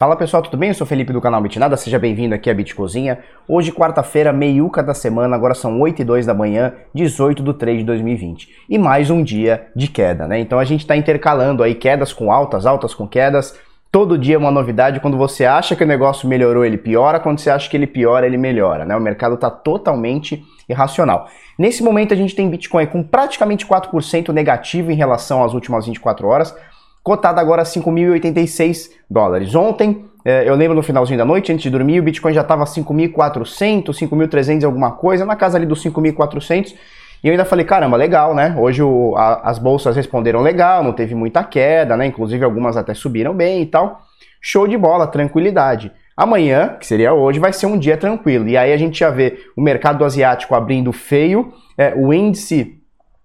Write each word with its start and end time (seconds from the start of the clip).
Fala 0.00 0.16
pessoal, 0.16 0.42
tudo 0.42 0.56
bem? 0.56 0.70
Eu 0.70 0.74
sou 0.74 0.86
Felipe 0.86 1.12
do 1.12 1.20
canal 1.20 1.42
Bitnada, 1.42 1.76
seja 1.76 1.98
bem-vindo 1.98 2.34
aqui 2.34 2.48
à 2.48 2.54
Bitcozinha. 2.54 3.18
Hoje, 3.46 3.70
quarta-feira, 3.70 4.32
meiuca 4.32 4.82
da 4.82 4.94
semana, 4.94 5.36
agora 5.36 5.54
são 5.54 5.78
8 5.78 6.00
e 6.00 6.04
2 6.06 6.24
da 6.24 6.32
manhã, 6.32 6.72
18 6.94 7.42
do 7.42 7.52
3 7.52 7.80
de 7.80 7.84
2020. 7.84 8.48
E 8.66 8.78
mais 8.78 9.10
um 9.10 9.22
dia 9.22 9.66
de 9.76 9.88
queda, 9.88 10.26
né? 10.26 10.40
Então 10.40 10.58
a 10.58 10.64
gente 10.64 10.80
está 10.80 10.96
intercalando 10.96 11.62
aí 11.62 11.74
quedas 11.74 12.14
com 12.14 12.32
altas, 12.32 12.64
altas 12.64 12.94
com 12.94 13.06
quedas. 13.06 13.54
Todo 13.92 14.16
dia 14.16 14.36
é 14.36 14.38
uma 14.38 14.50
novidade, 14.50 15.00
quando 15.00 15.18
você 15.18 15.44
acha 15.44 15.76
que 15.76 15.84
o 15.84 15.86
negócio 15.86 16.26
melhorou, 16.26 16.64
ele 16.64 16.78
piora, 16.78 17.20
quando 17.20 17.38
você 17.38 17.50
acha 17.50 17.68
que 17.68 17.76
ele 17.76 17.86
piora, 17.86 18.24
ele 18.24 18.38
melhora, 18.38 18.86
né? 18.86 18.96
O 18.96 19.00
mercado 19.00 19.34
está 19.34 19.50
totalmente 19.50 20.42
irracional. 20.66 21.28
Nesse 21.58 21.82
momento 21.82 22.14
a 22.14 22.16
gente 22.16 22.34
tem 22.34 22.48
Bitcoin 22.48 22.86
com 22.86 23.02
praticamente 23.02 23.66
4% 23.66 24.30
negativo 24.32 24.90
em 24.90 24.94
relação 24.94 25.44
às 25.44 25.52
últimas 25.52 25.84
24 25.84 26.26
horas, 26.26 26.56
cotada 27.02 27.40
agora 27.40 27.62
a 27.62 27.64
5.086 27.64 28.90
dólares. 29.08 29.54
Ontem, 29.54 30.04
é, 30.24 30.48
eu 30.48 30.54
lembro 30.54 30.74
no 30.74 30.82
finalzinho 30.82 31.18
da 31.18 31.24
noite, 31.24 31.52
antes 31.52 31.62
de 31.62 31.70
dormir, 31.70 32.00
o 32.00 32.02
Bitcoin 32.02 32.32
já 32.32 32.42
estava 32.42 32.64
5.400, 32.64 33.86
5.300 33.86 34.64
alguma 34.64 34.92
coisa, 34.92 35.24
na 35.24 35.36
casa 35.36 35.56
ali 35.56 35.66
dos 35.66 35.82
5.400. 35.82 36.74
E 37.22 37.28
eu 37.28 37.32
ainda 37.32 37.44
falei, 37.44 37.64
caramba, 37.64 37.96
legal, 37.96 38.34
né? 38.34 38.54
Hoje 38.58 38.82
o, 38.82 39.14
a, 39.16 39.50
as 39.50 39.58
bolsas 39.58 39.96
responderam 39.96 40.40
legal, 40.40 40.82
não 40.82 40.92
teve 40.92 41.14
muita 41.14 41.44
queda, 41.44 41.96
né? 41.96 42.06
Inclusive 42.06 42.44
algumas 42.44 42.76
até 42.76 42.94
subiram 42.94 43.34
bem 43.34 43.62
e 43.62 43.66
tal. 43.66 44.02
Show 44.40 44.66
de 44.66 44.76
bola, 44.76 45.06
tranquilidade. 45.06 45.92
Amanhã, 46.16 46.76
que 46.78 46.86
seria 46.86 47.12
hoje, 47.12 47.38
vai 47.38 47.52
ser 47.52 47.66
um 47.66 47.78
dia 47.78 47.96
tranquilo. 47.96 48.48
E 48.48 48.56
aí 48.56 48.72
a 48.72 48.76
gente 48.76 48.98
já 48.98 49.10
vê 49.10 49.38
o 49.56 49.60
mercado 49.60 50.04
asiático 50.04 50.54
abrindo 50.54 50.92
feio, 50.92 51.52
é, 51.76 51.94
o 51.94 52.12
índice 52.12 52.78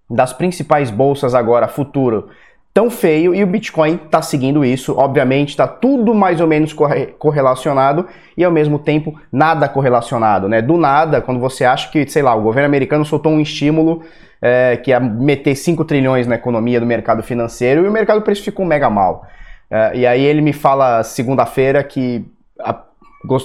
das 0.08 0.32
principais 0.32 0.90
bolsas 0.90 1.34
agora, 1.34 1.66
futuro, 1.66 2.28
tão 2.76 2.90
feio 2.90 3.34
e 3.34 3.42
o 3.42 3.46
Bitcoin 3.46 3.94
está 4.04 4.20
seguindo 4.20 4.62
isso. 4.62 4.94
Obviamente, 4.98 5.48
está 5.48 5.66
tudo 5.66 6.14
mais 6.14 6.42
ou 6.42 6.46
menos 6.46 6.74
corre 6.74 7.06
correlacionado 7.18 8.06
e 8.36 8.44
ao 8.44 8.52
mesmo 8.52 8.78
tempo 8.78 9.18
nada 9.32 9.66
correlacionado, 9.66 10.46
né? 10.46 10.60
Do 10.60 10.76
nada, 10.76 11.22
quando 11.22 11.40
você 11.40 11.64
acha 11.64 11.90
que, 11.90 12.06
sei 12.06 12.20
lá, 12.20 12.34
o 12.34 12.42
governo 12.42 12.66
americano 12.66 13.02
soltou 13.02 13.32
um 13.32 13.40
estímulo 13.40 14.02
é, 14.42 14.76
que 14.76 14.90
ia 14.90 15.00
meter 15.00 15.56
5 15.56 15.86
trilhões 15.86 16.26
na 16.26 16.34
economia 16.34 16.78
do 16.78 16.84
mercado 16.84 17.22
financeiro 17.22 17.82
e 17.82 17.88
o 17.88 17.90
mercado 17.90 18.20
precificou 18.20 18.66
mega 18.66 18.90
mal. 18.90 19.26
É, 19.70 19.96
e 19.96 20.06
aí 20.06 20.22
ele 20.22 20.42
me 20.42 20.52
fala 20.52 21.02
segunda-feira 21.02 21.82
que 21.82 22.26
a 22.60 22.74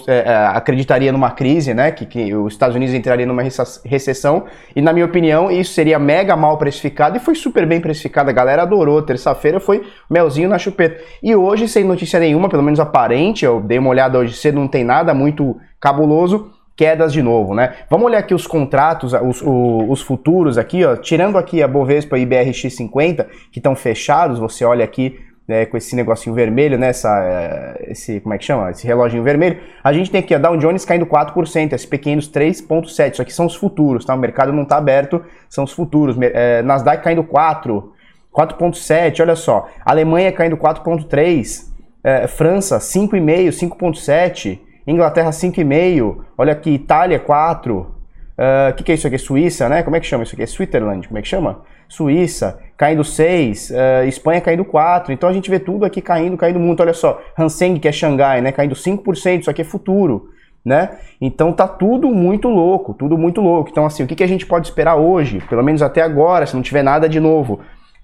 é, 0.08 0.20
é, 0.20 0.36
acreditaria 0.48 1.12
numa 1.12 1.32
crise, 1.32 1.74
né, 1.74 1.92
que, 1.92 2.06
que, 2.06 2.34
os 2.36 2.54
Estados 2.54 2.76
Unidos 2.76 2.94
entrariam 2.94 3.28
numa 3.28 3.44
recessão, 3.86 4.46
e 4.76 4.82
na 4.82 4.94
minha 4.94 5.06
opinião 5.06 5.50
isso 5.52 5.73
seria 5.73 5.98
mega 5.98 6.36
mal 6.36 6.58
precificado 6.58 7.18
e 7.18 7.20
foi 7.20 7.36
super 7.36 7.66
bem 7.66 7.82
precificado, 7.82 8.30
a 8.30 8.34
galera 8.34 8.64
adorou, 8.64 9.02
terça-feira 9.02 9.60
foi 9.60 9.84
melzinho 10.10 10.50
na 10.50 10.58
chupeta. 10.58 11.02
E 11.22 11.36
hoje, 11.36 11.68
sem 11.68 11.84
notícia 11.84 12.20
nenhuma, 12.20 12.50
pelo 12.50 12.64
menos 12.64 12.80
aparente, 12.80 13.46
eu 13.46 13.60
dei 13.60 13.80
uma 13.80 13.90
olhada 13.90 14.18
hoje 14.18 14.34
cedo, 14.34 14.60
não 14.60 14.68
tem 14.68 14.84
nada 14.84 15.14
muito 15.14 15.58
cabuloso, 15.80 16.52
quedas 16.76 17.14
de 17.14 17.22
novo, 17.22 17.54
né? 17.54 17.76
Vamos 17.90 18.08
olhar 18.08 18.20
aqui 18.20 18.34
os 18.34 18.48
contratos, 18.48 19.14
os, 19.14 19.42
os, 19.42 19.90
os 19.90 20.02
futuros 20.02 20.58
aqui, 20.58 20.84
ó, 20.84 20.95
tirando 20.95 21.38
aqui 21.38 21.62
a 21.62 21.68
Bovespa 21.68 22.18
e 22.18 22.26
BRX50, 22.26 23.28
que 23.52 23.60
estão 23.60 23.76
fechados, 23.76 24.40
você 24.40 24.66
olha 24.66 24.84
aqui 24.84 25.20
né, 25.52 25.66
com 25.66 25.76
esse 25.76 25.96
negocinho 25.98 26.34
vermelho, 26.34 26.78
né, 26.78 26.88
essa, 26.88 27.10
é, 27.22 27.92
esse, 27.92 28.22
como 28.22 28.34
é 28.34 28.38
que 28.38 28.46
chama? 28.46 28.72
Esse 28.72 28.88
reloginho 28.88 29.22
vermelho, 29.22 29.60
a 29.84 29.92
gente 29.92 30.10
tem 30.10 30.22
aqui 30.22 30.34
a 30.34 30.38
Dow 30.38 30.56
Jones 30.56 30.86
caindo 30.86 31.06
4%, 31.06 31.76
SP 31.76 31.98
500 31.98 32.32
3,7%, 32.32 33.12
isso 33.12 33.22
aqui 33.22 33.34
são 33.34 33.46
os 33.46 33.56
futuros, 33.56 34.06
tá? 34.06 34.16
O 34.16 34.18
mercado 34.18 34.54
não 34.54 34.64
está 34.64 34.78
aberto, 34.78 35.22
são 35.50 35.66
os 35.66 35.74
futuros. 35.74 36.16
É, 36.22 36.62
Nasdaq 36.62 37.04
caindo 37.04 37.22
4%, 37.24 37.84
4,7%, 38.34 39.20
olha 39.20 39.36
só. 39.36 39.68
Alemanha 39.84 40.32
caindo 40.32 40.56
4,3%, 40.56 41.66
é, 42.02 42.28
França 42.28 42.78
5,5%, 42.78 43.50
5,7%, 43.50 44.60
Inglaterra 44.88 45.32
5,5%, 45.32 46.17
olha 46.38 46.54
aqui, 46.54 46.72
Itália 46.72 47.20
4%, 47.20 47.67
o 47.76 47.80
uh, 47.82 48.73
que, 48.76 48.84
que 48.84 48.92
é 48.94 48.95
isso 48.95 49.06
aqui? 49.06 49.17
Suíça, 49.17 49.70
né? 49.70 49.84
Como 49.84 49.95
é 49.95 50.00
que 50.00 50.08
chama 50.08 50.23
isso 50.23 50.34
aqui? 50.34 50.42
É 50.42 50.48
Switzerland, 50.48 51.08
como 51.08 51.20
é 51.20 51.22
que 51.22 51.28
chama? 51.28 51.61
Suíça 51.92 52.58
caindo 52.78 53.04
6, 53.04 53.70
uh, 53.70 53.74
eh, 53.76 54.08
Espanha 54.08 54.40
caindo 54.40 54.64
4. 54.64 55.12
Então 55.12 55.28
a 55.28 55.34
gente 55.34 55.50
vê 55.50 55.60
tudo 55.60 55.84
aqui 55.84 56.02
caindo, 56.02 56.38
caindo 56.38 56.58
muito. 56.58 56.80
Olha 56.80 56.94
só, 56.94 57.22
Hang 57.38 57.80
que 57.80 57.88
é 57.88 57.92
Xangai, 57.92 58.42
né, 58.42 58.54
caindo 58.54 58.74
5%, 58.74 59.42
isso 59.42 59.50
aqui 59.52 59.62
é 59.62 59.66
futuro, 59.66 60.30
né? 60.66 60.92
Então 61.20 61.52
tá 61.52 61.68
tudo 61.68 62.08
muito 62.08 62.48
louco, 62.48 62.94
tudo 62.94 63.18
muito 63.18 63.42
louco. 63.42 63.70
Então 63.70 63.86
assim, 63.86 64.04
o 64.04 64.08
que, 64.08 64.16
que 64.16 64.24
a 64.24 64.28
gente 64.28 64.46
pode 64.46 64.68
esperar 64.68 64.96
hoje, 64.96 65.44
pelo 65.50 65.62
menos 65.62 65.82
até 65.82 66.02
agora, 66.02 66.46
se 66.46 66.56
não 66.56 66.62
tiver 66.62 66.82
nada 66.82 67.10
de 67.10 67.20
novo? 67.20 67.60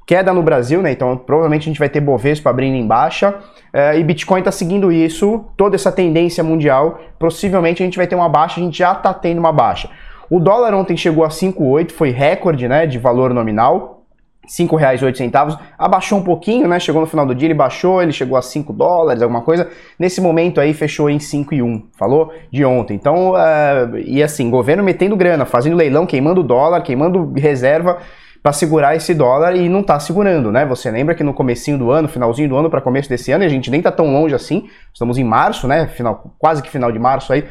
Queda 0.06 0.34
no 0.34 0.44
Brasil, 0.44 0.82
né? 0.82 0.92
Então 0.92 1.18
provavelmente 1.18 1.64
a 1.64 1.72
gente 1.72 1.80
vai 1.80 1.90
ter 1.90 2.02
Bovespa 2.02 2.50
abrindo 2.50 2.76
em 2.76 2.86
baixa 2.86 3.30
uh, 3.30 3.98
e 3.98 4.04
Bitcoin 4.04 4.44
tá 4.44 4.52
seguindo 4.52 4.92
isso, 4.92 5.46
toda 5.56 5.76
essa 5.76 5.94
tendência 5.94 6.44
mundial. 6.44 7.00
Possivelmente 7.18 7.82
a 7.82 7.86
gente 7.86 7.98
vai 7.98 8.06
ter 8.06 8.16
uma 8.16 8.28
baixa, 8.28 8.60
a 8.60 8.64
gente 8.64 8.78
já 8.78 8.94
tá 8.94 9.14
tendo 9.14 9.40
uma 9.40 9.54
baixa. 9.54 9.90
O 10.30 10.40
dólar 10.40 10.74
ontem 10.74 10.98
chegou 10.98 11.24
a 11.24 11.30
5,8, 11.30 11.92
foi 11.92 12.10
recorde 12.10 12.68
né, 12.68 12.86
de 12.86 13.00
valor 13.00 13.34
nominal. 13.34 13.98
R$ 14.44 14.66
5,08, 14.66 15.60
abaixou 15.78 16.20
um 16.20 16.24
pouquinho, 16.24 16.70
né? 16.70 16.80
Chegou 16.80 17.02
no 17.02 17.08
final 17.08 17.26
do 17.26 17.36
dia, 17.36 17.48
ele 17.48 17.54
baixou, 17.54 18.02
ele 18.02 18.14
chegou 18.14 18.38
a 18.38 18.42
5 18.42 18.72
dólares, 18.72 19.22
alguma 19.22 19.42
coisa. 19.42 19.70
Nesse 20.00 20.22
momento 20.22 20.62
aí 20.62 20.74
fechou 20.74 21.10
em 21.10 21.18
5,1, 21.18 21.84
falou? 21.98 22.32
De 22.50 22.64
ontem. 22.64 22.94
Então, 22.94 23.32
uh, 23.32 23.98
e 24.06 24.24
assim, 24.24 24.50
governo 24.50 24.84
metendo 24.84 25.18
grana, 25.18 25.46
fazendo 25.46 25.76
leilão, 25.76 26.06
queimando 26.06 26.42
dólar, 26.42 26.82
queimando 26.82 27.34
reserva 27.36 27.98
para 28.42 28.54
segurar 28.54 28.96
esse 28.96 29.14
dólar 29.14 29.54
e 29.58 29.68
não 29.68 29.82
está 29.82 30.00
segurando, 30.00 30.50
né? 30.50 30.66
Você 30.66 30.90
lembra 30.90 31.14
que 31.14 31.24
no 31.24 31.34
comecinho 31.34 31.78
do 31.78 31.92
ano, 31.92 32.08
finalzinho 32.08 32.48
do 32.48 32.56
ano 32.56 32.70
para 32.70 32.80
começo 32.80 33.10
desse 33.10 33.34
ano, 33.34 33.44
e 33.44 33.48
a 33.48 33.50
gente 33.50 33.70
nem 33.70 33.82
tá 33.82 33.92
tão 33.92 34.14
longe 34.14 34.34
assim, 34.34 34.70
estamos 34.94 35.18
em 35.18 35.26
março, 35.26 35.68
né? 35.68 35.88
Final, 35.88 36.34
quase 36.40 36.64
que 36.64 36.70
final 36.70 36.90
de 36.90 37.00
março 37.00 37.34
aí 37.34 37.44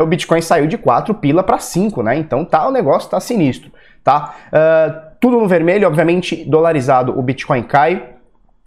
o 0.00 0.06
Bitcoin 0.06 0.40
saiu 0.40 0.66
de 0.66 0.78
4 0.78 1.14
pila 1.14 1.42
para 1.42 1.58
5, 1.58 2.02
né? 2.02 2.16
Então 2.16 2.44
tá, 2.44 2.66
o 2.66 2.70
negócio 2.70 3.10
tá 3.10 3.20
sinistro, 3.20 3.70
tá? 4.02 4.34
Uh, 4.48 5.12
tudo 5.20 5.38
no 5.38 5.46
vermelho, 5.46 5.86
obviamente 5.86 6.44
dolarizado, 6.44 7.18
o 7.18 7.22
Bitcoin 7.22 7.62
cai, 7.62 8.10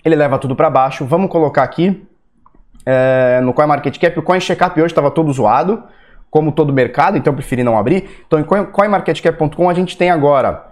ele 0.03 0.15
leva 0.15 0.37
tudo 0.37 0.55
para 0.55 0.69
baixo. 0.69 1.05
Vamos 1.05 1.29
colocar 1.29 1.63
aqui 1.63 2.05
uh, 2.81 3.43
no 3.43 3.53
CoinMarketCap, 3.53 4.19
o 4.19 4.23
CoinCheckup 4.23 4.79
hoje 4.79 4.91
estava 4.91 5.09
todo 5.09 5.31
zoado, 5.33 5.83
como 6.29 6.51
todo 6.51 6.71
mercado, 6.71 7.17
então 7.17 7.31
eu 7.31 7.35
preferi 7.35 7.63
não 7.63 7.77
abrir. 7.77 8.09
Então 8.27 8.39
em 8.39 8.43
CoinMarketCap.com 8.43 9.69
a 9.69 9.73
gente 9.73 9.97
tem 9.97 10.11
agora, 10.11 10.65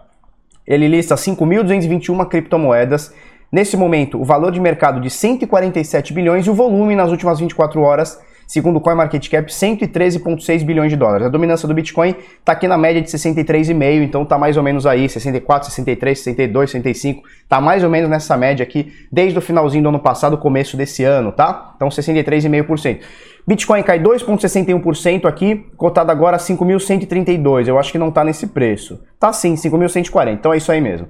ele 0.67 0.87
lista 0.87 1.15
5.221 1.15 2.27
criptomoedas, 2.27 3.13
Nesse 3.53 3.77
momento, 3.77 4.19
o 4.19 4.25
valor 4.25 4.51
de 4.51 4.59
mercado 4.59 4.99
de 4.99 5.11
147 5.11 6.11
bilhões 6.11 6.47
e 6.47 6.49
o 6.49 6.55
volume 6.55 6.95
nas 6.95 7.11
últimas 7.11 7.39
24 7.39 7.79
horas 7.81 8.19
Segundo 8.47 8.77
o 8.77 8.81
CoinMarketCap, 8.81 9.51
113,6 9.51 10.63
bilhões 10.63 10.91
de 10.91 10.97
dólares. 10.97 11.27
A 11.27 11.29
dominância 11.29 11.67
do 11.67 11.73
Bitcoin 11.73 12.15
está 12.39 12.51
aqui 12.51 12.67
na 12.67 12.77
média 12.77 13.01
de 13.01 13.09
63,5, 13.09 14.03
então 14.03 14.23
está 14.23 14.37
mais 14.37 14.57
ou 14.57 14.63
menos 14.63 14.85
aí, 14.85 15.07
64, 15.07 15.69
63, 15.69 16.19
62, 16.19 16.71
65, 16.71 17.23
está 17.43 17.59
mais 17.61 17.83
ou 17.83 17.89
menos 17.89 18.09
nessa 18.09 18.37
média 18.37 18.63
aqui 18.63 18.93
desde 19.11 19.37
o 19.37 19.41
finalzinho 19.41 19.83
do 19.83 19.89
ano 19.89 19.99
passado, 19.99 20.37
começo 20.37 20.77
desse 20.77 21.03
ano, 21.03 21.31
tá? 21.31 21.73
Então 21.75 21.89
63,5%. 21.89 22.99
Bitcoin 23.45 23.83
cai 23.83 23.99
2,61% 23.99 25.25
aqui, 25.25 25.65
cotado 25.75 26.11
agora 26.11 26.37
a 26.37 26.39
5.132. 26.39 27.67
Eu 27.67 27.77
acho 27.77 27.91
que 27.91 27.97
não 27.97 28.07
está 28.07 28.23
nesse 28.23 28.47
preço. 28.47 29.01
Tá 29.19 29.33
sim, 29.33 29.55
5.140. 29.55 30.33
Então 30.33 30.53
é 30.53 30.57
isso 30.57 30.71
aí 30.71 30.79
mesmo. 30.79 31.09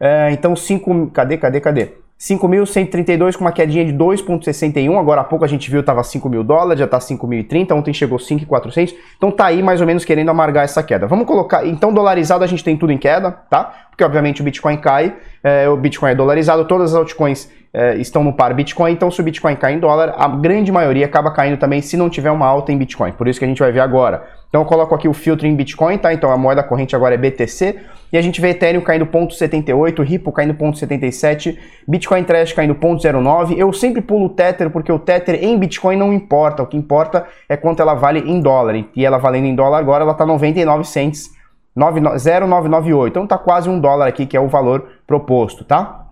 É, 0.00 0.30
então 0.32 0.56
5, 0.56 1.10
cadê, 1.12 1.36
cadê, 1.36 1.60
cadê? 1.60 1.92
5.132 2.18 3.36
com 3.36 3.44
uma 3.44 3.52
quedinha 3.52 3.84
de 3.84 3.92
2,61. 3.92 4.98
Agora 4.98 5.20
há 5.20 5.24
pouco 5.24 5.44
a 5.44 5.48
gente 5.48 5.70
viu 5.70 5.80
estava 5.80 6.02
5 6.02 6.28
mil 6.28 6.42
dólares, 6.42 6.80
já 6.80 6.84
está 6.84 6.98
5.030. 6.98 7.72
Ontem 7.72 7.94
chegou 7.94 8.18
5.400. 8.18 8.94
Então 9.16 9.30
tá 9.30 9.46
aí 9.46 9.62
mais 9.62 9.80
ou 9.80 9.86
menos 9.86 10.04
querendo 10.04 10.28
amargar 10.28 10.64
essa 10.64 10.82
queda. 10.82 11.06
Vamos 11.06 11.26
colocar. 11.26 11.64
Então, 11.64 11.92
dolarizado 11.92 12.42
a 12.42 12.46
gente 12.46 12.64
tem 12.64 12.76
tudo 12.76 12.92
em 12.92 12.98
queda, 12.98 13.30
tá? 13.30 13.72
Porque 13.88 14.02
obviamente 14.02 14.40
o 14.40 14.44
Bitcoin 14.44 14.76
cai, 14.78 15.16
é, 15.44 15.68
o 15.68 15.76
Bitcoin 15.76 16.10
é 16.10 16.14
dolarizado, 16.14 16.64
todas 16.64 16.92
as 16.92 16.96
altcoins 16.96 17.48
é, 17.72 17.96
estão 17.96 18.24
no 18.24 18.32
par 18.32 18.54
Bitcoin. 18.54 18.92
Então, 18.92 19.10
se 19.10 19.20
o 19.20 19.24
Bitcoin 19.24 19.56
cai 19.56 19.74
em 19.74 19.78
dólar, 19.78 20.14
a 20.16 20.28
grande 20.28 20.72
maioria 20.72 21.06
acaba 21.06 21.30
caindo 21.30 21.58
também 21.58 21.82
se 21.82 21.96
não 21.96 22.08
tiver 22.08 22.30
uma 22.30 22.46
alta 22.46 22.72
em 22.72 22.78
Bitcoin. 22.78 23.12
Por 23.12 23.28
isso 23.28 23.38
que 23.38 23.44
a 23.44 23.48
gente 23.48 23.60
vai 23.60 23.72
ver 23.72 23.80
agora. 23.80 24.24
Então 24.48 24.62
eu 24.62 24.64
coloco 24.64 24.94
aqui 24.94 25.06
o 25.06 25.12
filtro 25.12 25.46
em 25.46 25.54
Bitcoin, 25.54 25.98
tá? 25.98 26.12
Então 26.12 26.30
a 26.30 26.36
moeda 26.36 26.62
corrente 26.62 26.96
agora 26.96 27.14
é 27.14 27.18
BTC. 27.18 27.76
E 28.10 28.16
a 28.16 28.22
gente 28.22 28.40
vê 28.40 28.50
Ethereum 28.50 28.80
caindo 28.80 29.04
0,78, 29.04 30.02
Ripple 30.02 30.32
caindo 30.32 30.54
0,77, 30.54 31.58
Bitcoin 31.86 32.24
Trash 32.24 32.54
caindo 32.54 32.74
0,09. 32.74 33.58
Eu 33.58 33.70
sempre 33.74 34.00
pulo 34.00 34.26
o 34.26 34.28
Tether 34.30 34.70
porque 34.70 34.90
o 34.90 34.98
Tether 34.98 35.44
em 35.44 35.58
Bitcoin 35.58 35.96
não 35.96 36.12
importa. 36.14 36.62
O 36.62 36.66
que 36.66 36.78
importa 36.78 37.26
é 37.46 37.56
quanto 37.56 37.82
ela 37.82 37.94
vale 37.94 38.20
em 38.20 38.40
dólar. 38.40 38.86
E 38.96 39.04
ela 39.04 39.18
valendo 39.18 39.44
em 39.44 39.54
dólar 39.54 39.78
agora, 39.78 40.04
ela 40.04 40.14
tá 40.14 40.24
99 40.24 40.84
cents, 40.84 41.30
0,998. 41.76 43.10
Então 43.10 43.26
tá 43.26 43.36
quase 43.36 43.68
um 43.68 43.78
dólar 43.78 44.08
aqui, 44.08 44.24
que 44.24 44.36
é 44.36 44.40
o 44.40 44.48
valor 44.48 44.88
proposto, 45.06 45.62
tá? 45.62 46.07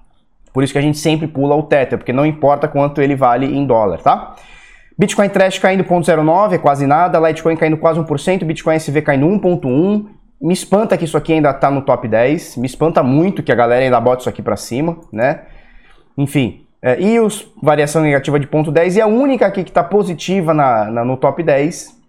Por 0.56 0.64
isso 0.64 0.72
que 0.72 0.78
a 0.78 0.82
gente 0.82 0.96
sempre 0.96 1.26
pula 1.26 1.54
o 1.54 1.64
Tether, 1.64 1.98
porque 1.98 2.14
não 2.14 2.24
importa 2.24 2.66
quanto 2.66 3.02
ele 3.02 3.14
vale 3.14 3.44
em 3.44 3.66
dólar, 3.66 4.00
tá? 4.00 4.36
Bitcoin 4.98 5.28
Trash 5.28 5.58
caindo 5.58 5.84
0,09, 5.84 6.54
é 6.54 6.56
quase 6.56 6.86
nada. 6.86 7.18
Litecoin 7.18 7.56
caindo 7.56 7.76
quase 7.76 8.00
1%. 8.00 8.42
Bitcoin 8.42 8.76
SV 8.76 9.02
caindo 9.02 9.26
1,1%. 9.26 10.06
Me 10.40 10.54
espanta 10.54 10.96
que 10.96 11.04
isso 11.04 11.14
aqui 11.14 11.34
ainda 11.34 11.50
está 11.50 11.70
no 11.70 11.82
top 11.82 12.08
10. 12.08 12.56
Me 12.56 12.64
espanta 12.64 13.02
muito 13.02 13.42
que 13.42 13.52
a 13.52 13.54
galera 13.54 13.84
ainda 13.84 14.00
bota 14.00 14.20
isso 14.20 14.30
aqui 14.30 14.40
para 14.40 14.56
cima, 14.56 14.98
né? 15.12 15.42
Enfim, 16.16 16.62
É, 16.80 16.98
e 17.02 17.20
os 17.20 17.52
variação 17.62 18.00
negativa 18.00 18.40
de 18.40 18.46
0,10 18.46 18.96
e 18.96 19.00
a 19.02 19.06
única 19.06 19.44
aqui 19.44 19.62
que 19.62 19.68
está 19.68 19.84
positiva 19.84 20.54
na, 20.54 20.86
na, 20.86 21.04
no 21.04 21.18
top 21.18 21.42
10 21.42 22.00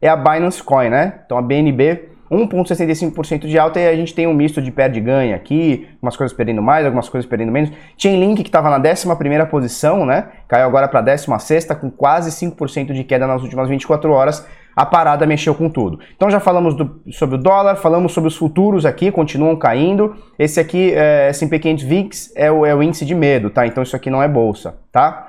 é 0.00 0.08
a 0.08 0.16
Binance 0.16 0.62
Coin, 0.62 0.88
né? 0.88 1.20
Então 1.26 1.36
a 1.36 1.42
BNB 1.42 2.11
1,65% 2.32 3.46
de 3.46 3.58
alta 3.58 3.78
e 3.78 3.86
a 3.86 3.94
gente 3.94 4.14
tem 4.14 4.26
um 4.26 4.32
misto 4.32 4.62
de 4.62 4.70
perde 4.70 4.98
e 4.98 5.02
ganha 5.02 5.36
aqui, 5.36 5.86
algumas 5.96 6.16
coisas 6.16 6.34
perdendo 6.34 6.62
mais, 6.62 6.86
algumas 6.86 7.08
coisas 7.08 7.28
perdendo 7.28 7.52
menos. 7.52 7.70
Chainlink 7.96 8.42
que 8.42 8.48
estava 8.48 8.70
na 8.70 8.78
11 8.78 9.06
posição, 9.50 10.06
né? 10.06 10.28
Caiu 10.48 10.66
agora 10.66 10.88
para 10.88 11.00
a 11.00 11.02
16 11.02 11.66
com 11.80 11.90
quase 11.90 12.30
5% 12.30 12.92
de 12.94 13.04
queda 13.04 13.26
nas 13.26 13.42
últimas 13.42 13.68
24 13.68 14.10
horas. 14.10 14.46
A 14.74 14.86
parada 14.86 15.26
mexeu 15.26 15.54
com 15.54 15.68
tudo. 15.68 16.00
Então 16.16 16.30
já 16.30 16.40
falamos 16.40 16.74
do, 16.74 17.02
sobre 17.10 17.34
o 17.36 17.38
dólar, 17.38 17.76
falamos 17.76 18.12
sobre 18.12 18.28
os 18.28 18.36
futuros 18.36 18.86
aqui, 18.86 19.10
continuam 19.10 19.54
caindo. 19.54 20.16
Esse 20.38 20.58
aqui, 20.58 20.92
é, 20.94 21.28
S&P 21.28 21.58
500 21.58 21.84
VIX, 21.84 22.32
é 22.34 22.50
o, 22.50 22.64
é 22.64 22.74
o 22.74 22.82
índice 22.82 23.04
de 23.04 23.14
medo, 23.14 23.50
tá? 23.50 23.66
Então 23.66 23.82
isso 23.82 23.94
aqui 23.94 24.08
não 24.08 24.22
é 24.22 24.28
bolsa, 24.28 24.78
tá? 24.90 25.28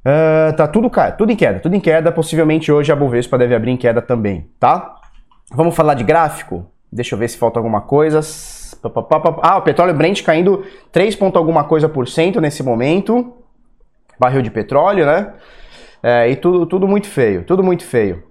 Uh, 0.00 0.54
tá 0.56 0.68
tudo, 0.68 0.90
tudo 1.18 1.32
em 1.32 1.36
queda, 1.36 1.58
tudo 1.58 1.74
em 1.74 1.80
queda. 1.80 2.10
Possivelmente 2.10 2.72
hoje 2.72 2.90
a 2.90 2.96
Bovespa 2.96 3.36
deve 3.36 3.54
abrir 3.54 3.72
em 3.72 3.76
queda 3.76 4.00
também, 4.00 4.48
tá? 4.58 4.94
Vamos 5.52 5.76
falar 5.76 5.94
de 5.94 6.02
gráfico? 6.02 6.66
Deixa 6.90 7.14
eu 7.14 7.18
ver 7.18 7.28
se 7.28 7.38
falta 7.38 7.58
alguma 7.58 7.80
coisa. 7.80 8.20
Ah, 9.42 9.58
o 9.58 9.62
petróleo 9.62 9.94
Brent 9.94 10.22
caindo 10.22 10.64
3 10.90 11.14
ponto 11.16 11.38
alguma 11.38 11.64
coisa 11.64 11.88
por 11.88 12.08
cento 12.08 12.40
nesse 12.40 12.62
momento. 12.62 13.32
Barril 14.18 14.42
de 14.42 14.50
petróleo, 14.50 15.06
né? 15.06 15.34
É, 16.02 16.28
e 16.30 16.36
tudo, 16.36 16.66
tudo 16.66 16.88
muito 16.88 17.06
feio, 17.06 17.44
tudo 17.44 17.62
muito 17.62 17.84
feio. 17.84 18.24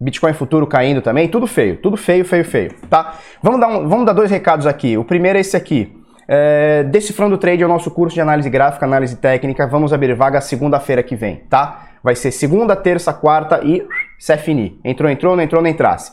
Bitcoin 0.00 0.34
futuro 0.34 0.66
caindo 0.66 1.00
também, 1.00 1.26
tudo 1.28 1.46
feio, 1.46 1.78
tudo 1.78 1.96
feio, 1.96 2.24
feio, 2.24 2.44
feio, 2.44 2.74
tá? 2.90 3.18
Vamos 3.42 3.58
dar, 3.60 3.68
um, 3.68 3.88
vamos 3.88 4.04
dar 4.04 4.12
dois 4.12 4.30
recados 4.30 4.66
aqui. 4.66 4.98
O 4.98 5.04
primeiro 5.04 5.38
é 5.38 5.40
esse 5.40 5.56
aqui. 5.56 6.02
É, 6.28 6.84
Decifrando 6.84 7.38
Trade 7.38 7.62
é 7.62 7.66
o 7.66 7.68
nosso 7.68 7.90
curso 7.90 8.14
de 8.14 8.20
análise 8.20 8.50
gráfica, 8.50 8.84
análise 8.84 9.16
técnica. 9.16 9.66
Vamos 9.66 9.92
abrir 9.92 10.14
vaga 10.14 10.40
segunda-feira 10.40 11.02
que 11.02 11.16
vem, 11.16 11.36
tá? 11.48 11.88
Vai 12.02 12.14
ser 12.14 12.30
segunda, 12.30 12.76
terça, 12.76 13.12
quarta 13.12 13.60
e 13.64 13.86
CFNI. 14.18 14.78
Entrou, 14.84 15.10
entrou, 15.10 15.36
não 15.36 15.42
entrou, 15.42 15.62
não 15.62 15.70
entrasse 15.70 16.12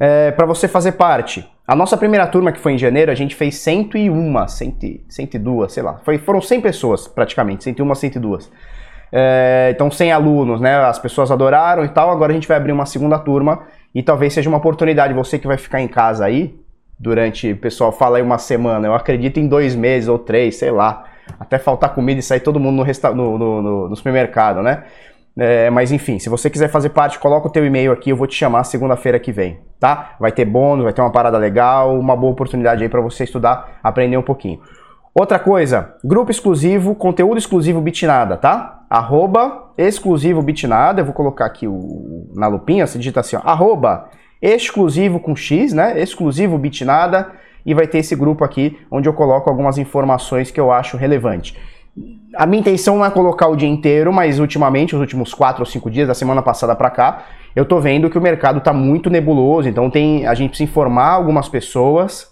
é, 0.00 0.30
para 0.30 0.46
você 0.46 0.66
fazer 0.66 0.92
parte. 0.92 1.46
A 1.68 1.76
nossa 1.76 1.94
primeira 1.94 2.26
turma, 2.26 2.50
que 2.50 2.58
foi 2.58 2.72
em 2.72 2.78
janeiro, 2.78 3.12
a 3.12 3.14
gente 3.14 3.34
fez 3.34 3.56
101, 3.56 4.48
100, 4.48 5.04
102, 5.06 5.72
sei 5.72 5.82
lá. 5.82 6.00
Foi, 6.02 6.16
foram 6.16 6.40
100 6.40 6.60
pessoas, 6.62 7.06
praticamente, 7.06 7.62
101, 7.64 7.94
102. 7.94 8.50
É, 9.12 9.70
então, 9.74 9.90
100 9.90 10.10
alunos, 10.10 10.60
né? 10.60 10.76
As 10.76 10.98
pessoas 10.98 11.30
adoraram 11.30 11.84
e 11.84 11.88
tal. 11.88 12.10
Agora 12.10 12.32
a 12.32 12.34
gente 12.34 12.48
vai 12.48 12.56
abrir 12.56 12.72
uma 12.72 12.86
segunda 12.86 13.18
turma 13.18 13.64
e 13.94 14.02
talvez 14.02 14.32
seja 14.32 14.48
uma 14.48 14.58
oportunidade. 14.58 15.12
Você 15.12 15.38
que 15.38 15.46
vai 15.46 15.58
ficar 15.58 15.80
em 15.80 15.88
casa 15.88 16.24
aí, 16.24 16.58
durante, 16.98 17.52
o 17.52 17.56
pessoal 17.56 17.92
fala 17.92 18.16
aí 18.16 18.22
uma 18.22 18.38
semana, 18.38 18.86
eu 18.86 18.94
acredito 18.94 19.38
em 19.38 19.46
dois 19.46 19.76
meses 19.76 20.08
ou 20.08 20.18
três, 20.18 20.56
sei 20.56 20.70
lá. 20.70 21.04
Até 21.38 21.58
faltar 21.58 21.94
comida 21.94 22.18
e 22.18 22.22
sair 22.22 22.40
todo 22.40 22.58
mundo 22.58 22.84
no, 22.84 23.14
no, 23.14 23.62
no, 23.62 23.88
no 23.88 23.96
supermercado, 23.96 24.62
né? 24.62 24.84
É, 25.36 25.70
mas 25.70 25.92
enfim, 25.92 26.18
se 26.18 26.28
você 26.28 26.50
quiser 26.50 26.68
fazer 26.68 26.90
parte, 26.90 27.18
coloca 27.18 27.48
o 27.48 27.50
teu 27.50 27.64
e-mail 27.64 27.92
aqui, 27.92 28.10
eu 28.10 28.16
vou 28.16 28.26
te 28.26 28.34
chamar 28.34 28.64
segunda-feira 28.64 29.18
que 29.18 29.32
vem, 29.32 29.60
tá? 29.78 30.16
Vai 30.18 30.32
ter 30.32 30.44
bônus, 30.44 30.84
vai 30.84 30.92
ter 30.92 31.00
uma 31.00 31.12
parada 31.12 31.38
legal, 31.38 31.98
uma 31.98 32.16
boa 32.16 32.32
oportunidade 32.32 32.82
aí 32.82 32.88
para 32.88 33.00
você 33.00 33.24
estudar, 33.24 33.78
aprender 33.82 34.16
um 34.16 34.22
pouquinho. 34.22 34.60
Outra 35.14 35.38
coisa, 35.38 35.94
grupo 36.04 36.30
exclusivo, 36.30 36.94
conteúdo 36.94 37.38
exclusivo 37.38 37.80
Bitnada, 37.80 38.36
tá? 38.36 38.84
Arroba 38.88 39.72
exclusivo 39.78 40.42
Bitnada, 40.42 41.00
eu 41.00 41.04
vou 41.04 41.14
colocar 41.14 41.46
aqui 41.46 41.66
o, 41.66 42.30
na 42.34 42.46
lupinha, 42.46 42.86
você 42.86 42.98
digita 42.98 43.20
assim, 43.20 43.36
ó, 43.36 43.40
arroba 43.44 44.08
exclusivo 44.42 45.20
com 45.20 45.34
X, 45.34 45.72
né? 45.72 46.00
Exclusivo 46.00 46.58
Bitnada, 46.58 47.32
e 47.64 47.74
vai 47.74 47.86
ter 47.86 47.98
esse 47.98 48.14
grupo 48.16 48.44
aqui 48.44 48.78
onde 48.90 49.08
eu 49.08 49.12
coloco 49.12 49.48
algumas 49.50 49.78
informações 49.78 50.50
que 50.50 50.60
eu 50.60 50.72
acho 50.72 50.96
relevante. 50.96 51.56
A 52.36 52.46
minha 52.46 52.60
intenção 52.60 52.98
não 52.98 53.04
é 53.04 53.10
colocar 53.10 53.48
o 53.48 53.56
dia 53.56 53.68
inteiro, 53.68 54.12
mas 54.12 54.38
ultimamente, 54.38 54.94
os 54.94 55.00
últimos 55.00 55.34
quatro 55.34 55.62
ou 55.62 55.66
cinco 55.66 55.90
dias, 55.90 56.08
da 56.08 56.14
semana 56.14 56.40
passada 56.40 56.74
para 56.74 56.90
cá, 56.90 57.24
eu 57.54 57.64
tô 57.64 57.80
vendo 57.80 58.08
que 58.08 58.16
o 58.16 58.20
mercado 58.20 58.58
está 58.58 58.72
muito 58.72 59.10
nebuloso, 59.10 59.68
então 59.68 59.90
tem, 59.90 60.26
a 60.26 60.34
gente 60.34 60.50
precisa 60.50 60.70
informar 60.70 61.10
algumas 61.10 61.48
pessoas, 61.48 62.28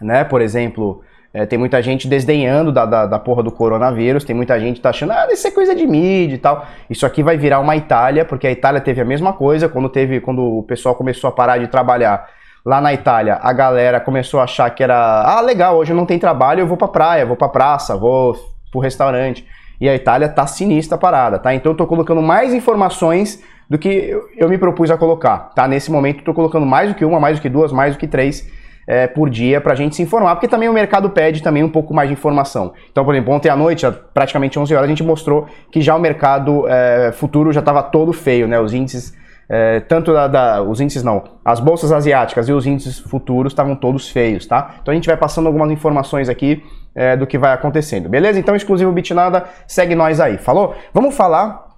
né? 0.00 0.24
Por 0.24 0.40
exemplo, 0.40 1.02
é, 1.32 1.46
tem 1.46 1.58
muita 1.58 1.80
gente 1.82 2.06
desdenhando 2.08 2.70
da, 2.70 2.86
da, 2.86 3.06
da, 3.06 3.18
porra 3.18 3.42
do 3.42 3.50
coronavírus, 3.50 4.24
tem 4.24 4.34
muita 4.36 4.58
gente 4.58 4.80
tá 4.80 4.90
achando, 4.90 5.12
ah, 5.12 5.26
isso 5.32 5.46
é 5.46 5.50
coisa 5.50 5.74
de 5.74 5.86
mídia 5.86 6.36
e 6.36 6.38
tal. 6.38 6.66
Isso 6.88 7.04
aqui 7.04 7.22
vai 7.22 7.36
virar 7.36 7.58
uma 7.60 7.76
Itália, 7.76 8.24
porque 8.24 8.46
a 8.46 8.52
Itália 8.52 8.80
teve 8.80 9.00
a 9.00 9.04
mesma 9.04 9.32
coisa 9.32 9.68
quando 9.68 9.88
teve, 9.88 10.20
quando 10.20 10.42
o 10.42 10.62
pessoal 10.62 10.94
começou 10.94 11.28
a 11.28 11.32
parar 11.32 11.58
de 11.58 11.66
trabalhar. 11.66 12.28
Lá 12.64 12.80
na 12.80 12.94
Itália, 12.94 13.38
a 13.42 13.52
galera 13.52 14.00
começou 14.00 14.40
a 14.40 14.44
achar 14.44 14.70
que 14.70 14.82
era, 14.82 14.96
ah, 14.96 15.40
legal, 15.40 15.76
hoje 15.76 15.92
não 15.92 16.06
tem 16.06 16.18
trabalho, 16.18 16.60
eu 16.60 16.66
vou 16.66 16.76
pra 16.76 16.88
praia, 16.88 17.26
vou 17.26 17.36
pra 17.36 17.48
praça, 17.48 17.96
vou 17.96 18.34
pro 18.74 18.80
restaurante. 18.80 19.46
E 19.80 19.88
a 19.88 19.94
Itália 19.94 20.28
tá 20.28 20.46
sinistra 20.46 20.96
a 20.96 20.98
parada, 20.98 21.38
tá? 21.38 21.54
Então 21.54 21.72
eu 21.72 21.76
tô 21.76 21.86
colocando 21.86 22.20
mais 22.20 22.52
informações 22.52 23.42
do 23.70 23.78
que 23.78 24.16
eu 24.36 24.48
me 24.48 24.58
propus 24.58 24.90
a 24.90 24.96
colocar, 24.96 25.52
tá? 25.54 25.66
Nesse 25.66 25.90
momento 25.90 26.18
eu 26.18 26.24
tô 26.24 26.34
colocando 26.34 26.66
mais 26.66 26.90
do 26.90 26.94
que 26.94 27.04
uma, 27.04 27.18
mais 27.18 27.38
do 27.38 27.42
que 27.42 27.48
duas, 27.48 27.72
mais 27.72 27.94
do 27.94 27.98
que 27.98 28.06
três 28.06 28.48
é, 28.86 29.06
por 29.06 29.30
dia 29.30 29.60
para 29.60 29.72
a 29.72 29.76
gente 29.76 29.96
se 29.96 30.02
informar, 30.02 30.34
porque 30.34 30.48
também 30.48 30.68
o 30.68 30.72
mercado 30.72 31.08
pede 31.10 31.42
também 31.42 31.62
um 31.62 31.70
pouco 31.70 31.94
mais 31.94 32.08
de 32.08 32.12
informação. 32.12 32.74
Então, 32.90 33.04
por 33.04 33.14
exemplo, 33.14 33.32
ontem 33.32 33.48
à 33.48 33.56
noite, 33.56 33.86
praticamente 34.12 34.58
11 34.58 34.74
horas, 34.74 34.84
a 34.84 34.88
gente 34.88 35.02
mostrou 35.02 35.46
que 35.70 35.80
já 35.80 35.96
o 35.96 36.00
mercado 36.00 36.68
é, 36.68 37.12
futuro 37.12 37.52
já 37.52 37.60
estava 37.60 37.82
todo 37.82 38.12
feio, 38.12 38.46
né? 38.46 38.60
Os 38.60 38.74
índices, 38.74 39.14
é, 39.48 39.80
tanto 39.80 40.12
da, 40.12 40.26
da, 40.26 40.62
os 40.62 40.80
índices 40.80 41.02
não, 41.02 41.22
as 41.44 41.60
bolsas 41.60 41.92
asiáticas 41.92 42.48
e 42.48 42.52
os 42.52 42.66
índices 42.66 42.98
futuros 42.98 43.52
estavam 43.52 43.76
todos 43.76 44.08
feios, 44.08 44.46
tá? 44.46 44.76
Então 44.80 44.92
a 44.92 44.94
gente 44.94 45.06
vai 45.06 45.16
passando 45.16 45.46
algumas 45.46 45.70
informações 45.70 46.28
aqui 46.28 46.62
é, 46.94 47.16
do 47.16 47.26
que 47.26 47.36
vai 47.36 47.52
acontecendo, 47.52 48.08
beleza? 48.08 48.38
Então, 48.38 48.54
exclusivo 48.54 48.92
Bitnada, 48.92 49.44
segue 49.66 49.94
nós 49.94 50.20
aí, 50.20 50.38
falou? 50.38 50.74
Vamos 50.92 51.14
falar 51.14 51.68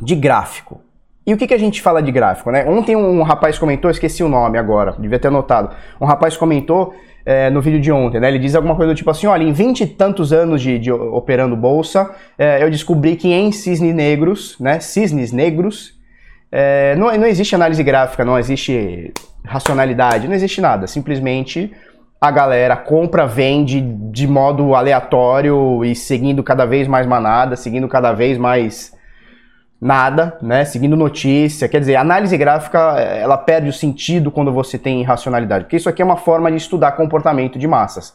de 0.00 0.14
gráfico. 0.14 0.80
E 1.26 1.34
o 1.34 1.36
que, 1.36 1.46
que 1.46 1.54
a 1.54 1.58
gente 1.58 1.82
fala 1.82 2.00
de 2.00 2.12
gráfico, 2.12 2.52
né? 2.52 2.64
Ontem 2.66 2.94
um 2.94 3.22
rapaz 3.22 3.58
comentou, 3.58 3.90
esqueci 3.90 4.22
o 4.22 4.28
nome 4.28 4.58
agora, 4.58 4.94
devia 4.96 5.18
ter 5.18 5.28
anotado. 5.28 5.74
Um 6.00 6.06
rapaz 6.06 6.36
comentou 6.36 6.94
é, 7.24 7.50
no 7.50 7.60
vídeo 7.60 7.80
de 7.80 7.90
ontem, 7.90 8.20
né? 8.20 8.28
Ele 8.28 8.38
diz 8.38 8.54
alguma 8.54 8.76
coisa 8.76 8.94
do 8.94 8.96
tipo 8.96 9.10
assim: 9.10 9.26
olha, 9.26 9.42
em 9.42 9.52
20 9.52 9.80
e 9.80 9.86
tantos 9.88 10.32
anos 10.32 10.62
de, 10.62 10.78
de 10.78 10.92
operando 10.92 11.56
bolsa, 11.56 12.14
é, 12.38 12.62
eu 12.62 12.70
descobri 12.70 13.16
que 13.16 13.32
em 13.32 13.50
cisnes 13.50 13.92
negros, 13.92 14.56
né? 14.60 14.78
Cisnes 14.78 15.32
negros, 15.32 15.98
é, 16.50 16.94
não, 16.96 17.14
não 17.16 17.26
existe 17.26 17.54
análise 17.54 17.82
gráfica, 17.82 18.24
não 18.24 18.38
existe 18.38 19.12
racionalidade, 19.44 20.28
não 20.28 20.34
existe 20.34 20.60
nada. 20.60 20.86
Simplesmente 20.86 21.72
a 22.20 22.30
galera 22.30 22.76
compra, 22.76 23.26
vende 23.26 23.80
de 23.80 24.26
modo 24.26 24.74
aleatório 24.74 25.84
e 25.84 25.94
seguindo 25.94 26.42
cada 26.42 26.64
vez 26.64 26.88
mais 26.88 27.06
manada, 27.06 27.56
seguindo 27.56 27.88
cada 27.88 28.12
vez 28.12 28.38
mais 28.38 28.94
nada, 29.80 30.38
né? 30.40 30.64
Seguindo 30.64 30.96
notícia, 30.96 31.68
quer 31.68 31.80
dizer, 31.80 31.96
a 31.96 32.00
análise 32.00 32.36
gráfica 32.36 32.78
ela 32.98 33.36
perde 33.36 33.68
o 33.68 33.72
sentido 33.72 34.30
quando 34.30 34.52
você 34.52 34.78
tem 34.78 35.00
irracionalidade, 35.00 35.64
porque 35.64 35.76
isso 35.76 35.88
aqui 35.88 36.00
é 36.00 36.04
uma 36.04 36.16
forma 36.16 36.50
de 36.50 36.56
estudar 36.56 36.92
comportamento 36.92 37.58
de 37.58 37.68
massas. 37.68 38.14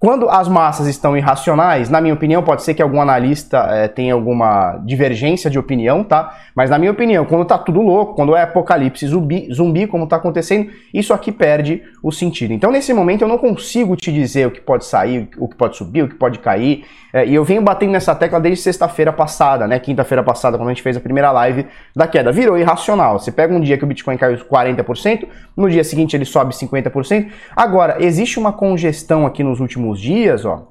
Quando 0.00 0.28
as 0.28 0.46
massas 0.46 0.86
estão 0.86 1.16
irracionais, 1.16 1.90
na 1.90 2.00
minha 2.00 2.14
opinião, 2.14 2.40
pode 2.40 2.62
ser 2.62 2.72
que 2.72 2.80
algum 2.80 3.00
analista 3.00 3.58
é, 3.68 3.88
tenha 3.88 4.14
alguma 4.14 4.80
divergência 4.84 5.50
de 5.50 5.58
opinião, 5.58 6.04
tá? 6.04 6.38
Mas 6.54 6.70
na 6.70 6.78
minha 6.78 6.92
opinião, 6.92 7.24
quando 7.24 7.44
tá 7.44 7.58
tudo 7.58 7.82
louco, 7.82 8.14
quando 8.14 8.36
é 8.36 8.42
apocalipse 8.42 9.08
zumbi, 9.08 9.48
zumbi 9.52 9.88
como 9.88 10.06
tá 10.06 10.14
acontecendo, 10.14 10.70
isso 10.94 11.12
aqui 11.12 11.32
perde 11.32 11.82
o 12.00 12.12
sentido. 12.12 12.52
Então, 12.52 12.70
nesse 12.70 12.94
momento, 12.94 13.22
eu 13.22 13.28
não 13.28 13.38
consigo 13.38 13.96
te 13.96 14.12
dizer 14.12 14.46
o 14.46 14.52
que 14.52 14.60
pode 14.60 14.84
sair, 14.84 15.28
o 15.36 15.48
que 15.48 15.56
pode 15.56 15.76
subir, 15.76 16.04
o 16.04 16.08
que 16.08 16.14
pode 16.14 16.38
cair. 16.38 16.84
É, 17.12 17.26
e 17.26 17.34
eu 17.34 17.42
venho 17.42 17.62
batendo 17.62 17.90
nessa 17.90 18.14
tecla 18.14 18.38
desde 18.38 18.62
sexta-feira 18.62 19.12
passada, 19.12 19.66
né? 19.66 19.80
Quinta-feira 19.80 20.22
passada, 20.22 20.58
quando 20.58 20.68
a 20.68 20.72
gente 20.72 20.82
fez 20.82 20.96
a 20.96 21.00
primeira 21.00 21.32
live 21.32 21.66
da 21.96 22.06
queda. 22.06 22.30
Virou 22.30 22.56
irracional. 22.56 23.18
Você 23.18 23.32
pega 23.32 23.52
um 23.52 23.60
dia 23.60 23.78
que 23.78 23.84
o 23.84 23.86
Bitcoin 23.86 24.16
caiu 24.16 24.36
40%, 24.36 25.26
no 25.56 25.68
dia 25.68 25.82
seguinte 25.82 26.14
ele 26.14 26.24
sobe 26.24 26.54
50%. 26.54 27.28
Agora, 27.56 27.96
existe 27.98 28.38
uma 28.38 28.52
congestão 28.52 29.26
aqui 29.26 29.42
nos 29.42 29.58
últimos 29.88 30.00
dias, 30.00 30.44
ó. 30.44 30.68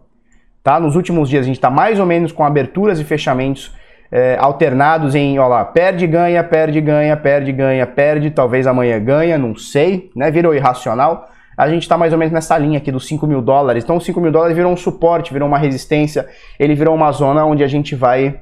Tá? 0.63 0.79
Nos 0.79 0.95
últimos 0.95 1.29
dias 1.29 1.43
a 1.43 1.47
gente 1.47 1.57
está 1.57 1.69
mais 1.69 1.99
ou 1.99 2.05
menos 2.05 2.31
com 2.31 2.43
aberturas 2.43 2.99
e 2.99 3.03
fechamentos 3.03 3.73
é, 4.11 4.37
alternados 4.39 5.15
em, 5.15 5.39
ó 5.39 5.47
lá, 5.47 5.63
perde, 5.63 6.05
ganha, 6.07 6.43
perde, 6.43 6.81
ganha, 6.81 7.15
perde, 7.15 7.51
ganha, 7.51 7.85
perde, 7.85 8.31
talvez 8.31 8.67
amanhã 8.67 8.99
ganha, 8.99 9.37
não 9.37 9.55
sei, 9.55 10.11
né? 10.15 10.29
Virou 10.31 10.53
irracional 10.53 11.29
a 11.57 11.67
gente 11.67 11.81
está 11.81 11.97
mais 11.97 12.13
ou 12.13 12.19
menos 12.19 12.31
nessa 12.31 12.55
linha 12.55 12.77
aqui 12.77 12.91
dos 12.91 13.07
5 13.07 13.25
mil 13.25 13.41
dólares. 13.41 13.83
Então, 13.83 13.97
os 13.97 14.05
5 14.05 14.21
mil 14.21 14.31
dólares 14.31 14.55
virou 14.55 14.71
um 14.71 14.77
suporte, 14.77 15.33
virou 15.33 15.47
uma 15.47 15.57
resistência, 15.57 16.27
ele 16.59 16.75
virou 16.75 16.93
uma 16.93 17.11
zona 17.11 17.43
onde 17.43 17.63
a 17.63 17.67
gente 17.67 17.95
vai 17.95 18.39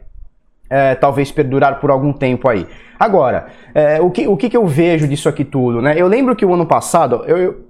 é, 0.69 0.95
talvez 0.95 1.31
perdurar 1.31 1.79
por 1.79 1.89
algum 1.89 2.11
tempo 2.11 2.49
aí. 2.49 2.67
Agora, 2.99 3.47
é, 3.73 4.01
o, 4.01 4.11
que, 4.11 4.27
o 4.27 4.35
que, 4.35 4.49
que 4.49 4.57
eu 4.57 4.67
vejo 4.67 5.07
disso 5.07 5.29
aqui 5.29 5.45
tudo? 5.45 5.81
Né? 5.81 5.93
Eu 5.95 6.07
lembro 6.07 6.35
que 6.35 6.45
o 6.45 6.53
ano 6.53 6.65
passado, 6.65 7.23
eu, 7.25 7.64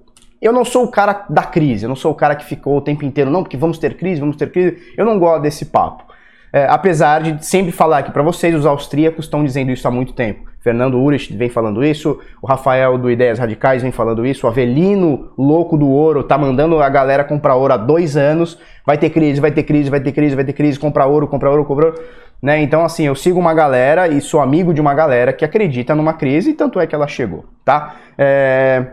eu 0.45 0.53
não 0.53 0.63
sou 0.63 0.83
o 0.83 0.87
cara 0.87 1.25
da 1.29 1.43
crise, 1.43 1.85
eu 1.85 1.89
não 1.89 1.95
sou 1.95 2.11
o 2.11 2.15
cara 2.15 2.35
que 2.35 2.45
ficou 2.45 2.77
o 2.77 2.81
tempo 2.81 3.03
inteiro, 3.03 3.31
não, 3.31 3.41
porque 3.41 3.57
vamos 3.57 3.79
ter 3.79 3.95
crise, 3.97 4.19
vamos 4.19 4.35
ter 4.35 4.51
crise. 4.51 4.77
Eu 4.95 5.05
não 5.05 5.17
gosto 5.17 5.41
desse 5.41 5.65
papo. 5.65 6.03
é, 6.53 6.67
apesar 6.69 7.21
de 7.21 7.45
sempre 7.45 7.71
falar 7.71 7.97
aqui 7.97 8.11
para 8.11 8.23
vocês, 8.23 8.55
os 8.55 8.65
austríacos 8.65 9.25
estão 9.25 9.43
dizendo 9.43 9.71
isso 9.71 9.85
há 9.87 9.91
muito 9.91 10.13
tempo. 10.13 10.45
Fernando 10.61 10.99
Urich 10.99 11.35
vem 11.35 11.49
falando 11.49 11.83
isso, 11.83 12.19
o 12.41 12.47
Rafael 12.47 12.97
do 12.97 13.11
Ideias 13.11 13.37
Radicais 13.39 13.81
vem 13.81 13.91
falando 13.91 14.25
isso, 14.25 14.47
o 14.47 14.49
Avelino, 14.49 15.31
louco 15.37 15.77
do 15.77 15.87
ouro, 15.87 16.23
tá 16.23 16.37
mandando 16.37 16.81
a 16.81 16.87
galera 16.89 17.23
comprar 17.23 17.55
ouro 17.55 17.73
há 17.73 17.77
dois 17.77 18.15
anos. 18.15 18.57
Vai 18.85 18.97
ter 18.97 19.09
crise, 19.09 19.41
vai 19.41 19.51
ter 19.51 19.63
crise, 19.63 19.89
vai 19.89 19.99
ter 19.99 20.11
crise, 20.11 20.33
vai 20.35 20.45
ter 20.45 20.53
crise, 20.53 20.79
comprar 20.79 21.07
ouro, 21.07 21.27
comprar 21.27 21.51
ouro, 21.51 21.65
comprar 21.65 21.87
ouro. 21.87 22.01
Né? 22.41 22.61
Então, 22.61 22.85
assim, 22.85 23.03
eu 23.05 23.15
sigo 23.15 23.39
uma 23.39 23.53
galera 23.53 24.07
e 24.07 24.21
sou 24.21 24.39
amigo 24.39 24.73
de 24.73 24.79
uma 24.79 24.93
galera 24.93 25.33
que 25.33 25.43
acredita 25.43 25.93
numa 25.93 26.13
crise, 26.13 26.51
e 26.51 26.53
tanto 26.53 26.79
é 26.79 26.87
que 26.87 26.95
ela 26.95 27.07
chegou, 27.07 27.45
tá? 27.63 27.95
É... 28.17 28.85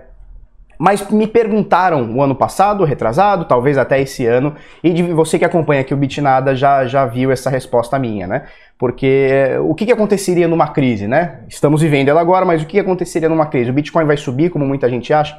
Mas 0.82 1.08
me 1.12 1.28
perguntaram 1.28 2.12
o 2.12 2.20
ano 2.20 2.34
passado, 2.34 2.82
retrasado, 2.82 3.44
talvez 3.44 3.78
até 3.78 4.00
esse 4.00 4.26
ano, 4.26 4.56
e 4.82 4.90
de 4.90 5.00
você 5.04 5.38
que 5.38 5.44
acompanha 5.44 5.80
aqui 5.80 5.94
o 5.94 5.96
Bitnada 5.96 6.56
já, 6.56 6.84
já 6.86 7.06
viu 7.06 7.30
essa 7.30 7.48
resposta 7.48 7.96
minha, 8.00 8.26
né? 8.26 8.46
Porque 8.76 9.28
eh, 9.30 9.60
o 9.60 9.76
que, 9.76 9.86
que 9.86 9.92
aconteceria 9.92 10.48
numa 10.48 10.66
crise, 10.66 11.06
né? 11.06 11.42
Estamos 11.48 11.82
vivendo 11.82 12.08
ela 12.08 12.20
agora, 12.20 12.44
mas 12.44 12.64
o 12.64 12.66
que 12.66 12.80
aconteceria 12.80 13.28
numa 13.28 13.46
crise? 13.46 13.70
O 13.70 13.72
Bitcoin 13.72 14.04
vai 14.04 14.16
subir, 14.16 14.50
como 14.50 14.66
muita 14.66 14.88
gente 14.88 15.12
acha? 15.12 15.38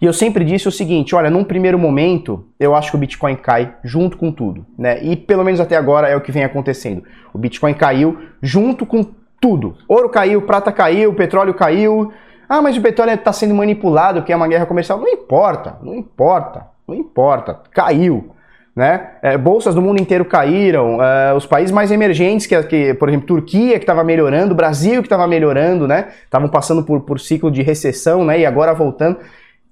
E 0.00 0.06
eu 0.06 0.12
sempre 0.12 0.44
disse 0.44 0.68
o 0.68 0.70
seguinte, 0.70 1.12
olha, 1.12 1.28
num 1.28 1.42
primeiro 1.42 1.76
momento, 1.76 2.46
eu 2.60 2.72
acho 2.72 2.92
que 2.92 2.96
o 2.96 3.00
Bitcoin 3.00 3.34
cai 3.34 3.74
junto 3.82 4.16
com 4.16 4.30
tudo, 4.30 4.64
né? 4.78 5.02
E 5.02 5.16
pelo 5.16 5.42
menos 5.42 5.58
até 5.58 5.74
agora 5.74 6.06
é 6.06 6.14
o 6.14 6.20
que 6.20 6.30
vem 6.30 6.44
acontecendo. 6.44 7.02
O 7.32 7.38
Bitcoin 7.38 7.74
caiu 7.74 8.16
junto 8.40 8.86
com 8.86 9.04
tudo. 9.40 9.76
Ouro 9.88 10.08
caiu, 10.08 10.42
prata 10.42 10.70
caiu, 10.70 11.12
petróleo 11.14 11.52
caiu. 11.52 12.12
Ah, 12.54 12.62
mas 12.62 12.76
o 12.76 12.80
petróleo 12.80 13.14
está 13.14 13.32
sendo 13.32 13.52
manipulado, 13.52 14.22
que 14.22 14.32
é 14.32 14.36
uma 14.36 14.46
guerra 14.46 14.64
comercial. 14.64 15.00
Não 15.00 15.08
importa, 15.08 15.76
não 15.82 15.92
importa, 15.92 16.68
não 16.86 16.94
importa. 16.94 17.60
Caiu. 17.72 18.30
Né? 18.76 19.10
É, 19.22 19.36
bolsas 19.36 19.74
do 19.74 19.82
mundo 19.82 20.00
inteiro 20.00 20.24
caíram, 20.24 21.02
é, 21.02 21.34
os 21.34 21.46
países 21.46 21.72
mais 21.72 21.90
emergentes, 21.90 22.46
que, 22.46 22.60
que 22.64 22.94
por 22.94 23.08
exemplo, 23.08 23.26
Turquia 23.26 23.72
que 23.72 23.82
estava 23.82 24.04
melhorando, 24.04 24.54
Brasil 24.54 25.00
que 25.00 25.06
estava 25.06 25.26
melhorando, 25.26 25.88
né? 25.88 26.10
Estavam 26.24 26.48
passando 26.48 26.84
por, 26.84 27.00
por 27.00 27.18
ciclo 27.18 27.50
de 27.50 27.60
recessão, 27.60 28.24
né? 28.24 28.38
E 28.38 28.46
agora 28.46 28.72
voltando, 28.72 29.18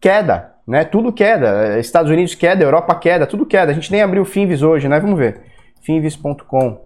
queda, 0.01 0.53
né? 0.67 0.85
Tudo 0.85 1.13
queda. 1.13 1.79
Estados 1.79 2.11
Unidos 2.11 2.35
queda, 2.35 2.65
Europa 2.65 2.97
queda, 2.97 3.29
tudo 3.29 3.47
queda. 3.47 3.71
A 3.71 3.75
gente 3.75 3.93
nem 3.93 4.03
abriu 4.03 4.23
o 4.23 4.27
Finvis 4.27 4.61
hoje, 4.61 4.89
né? 4.89 4.99
Vamos 4.99 5.19
ver. 5.19 5.41
Finvis.com. 5.83 6.81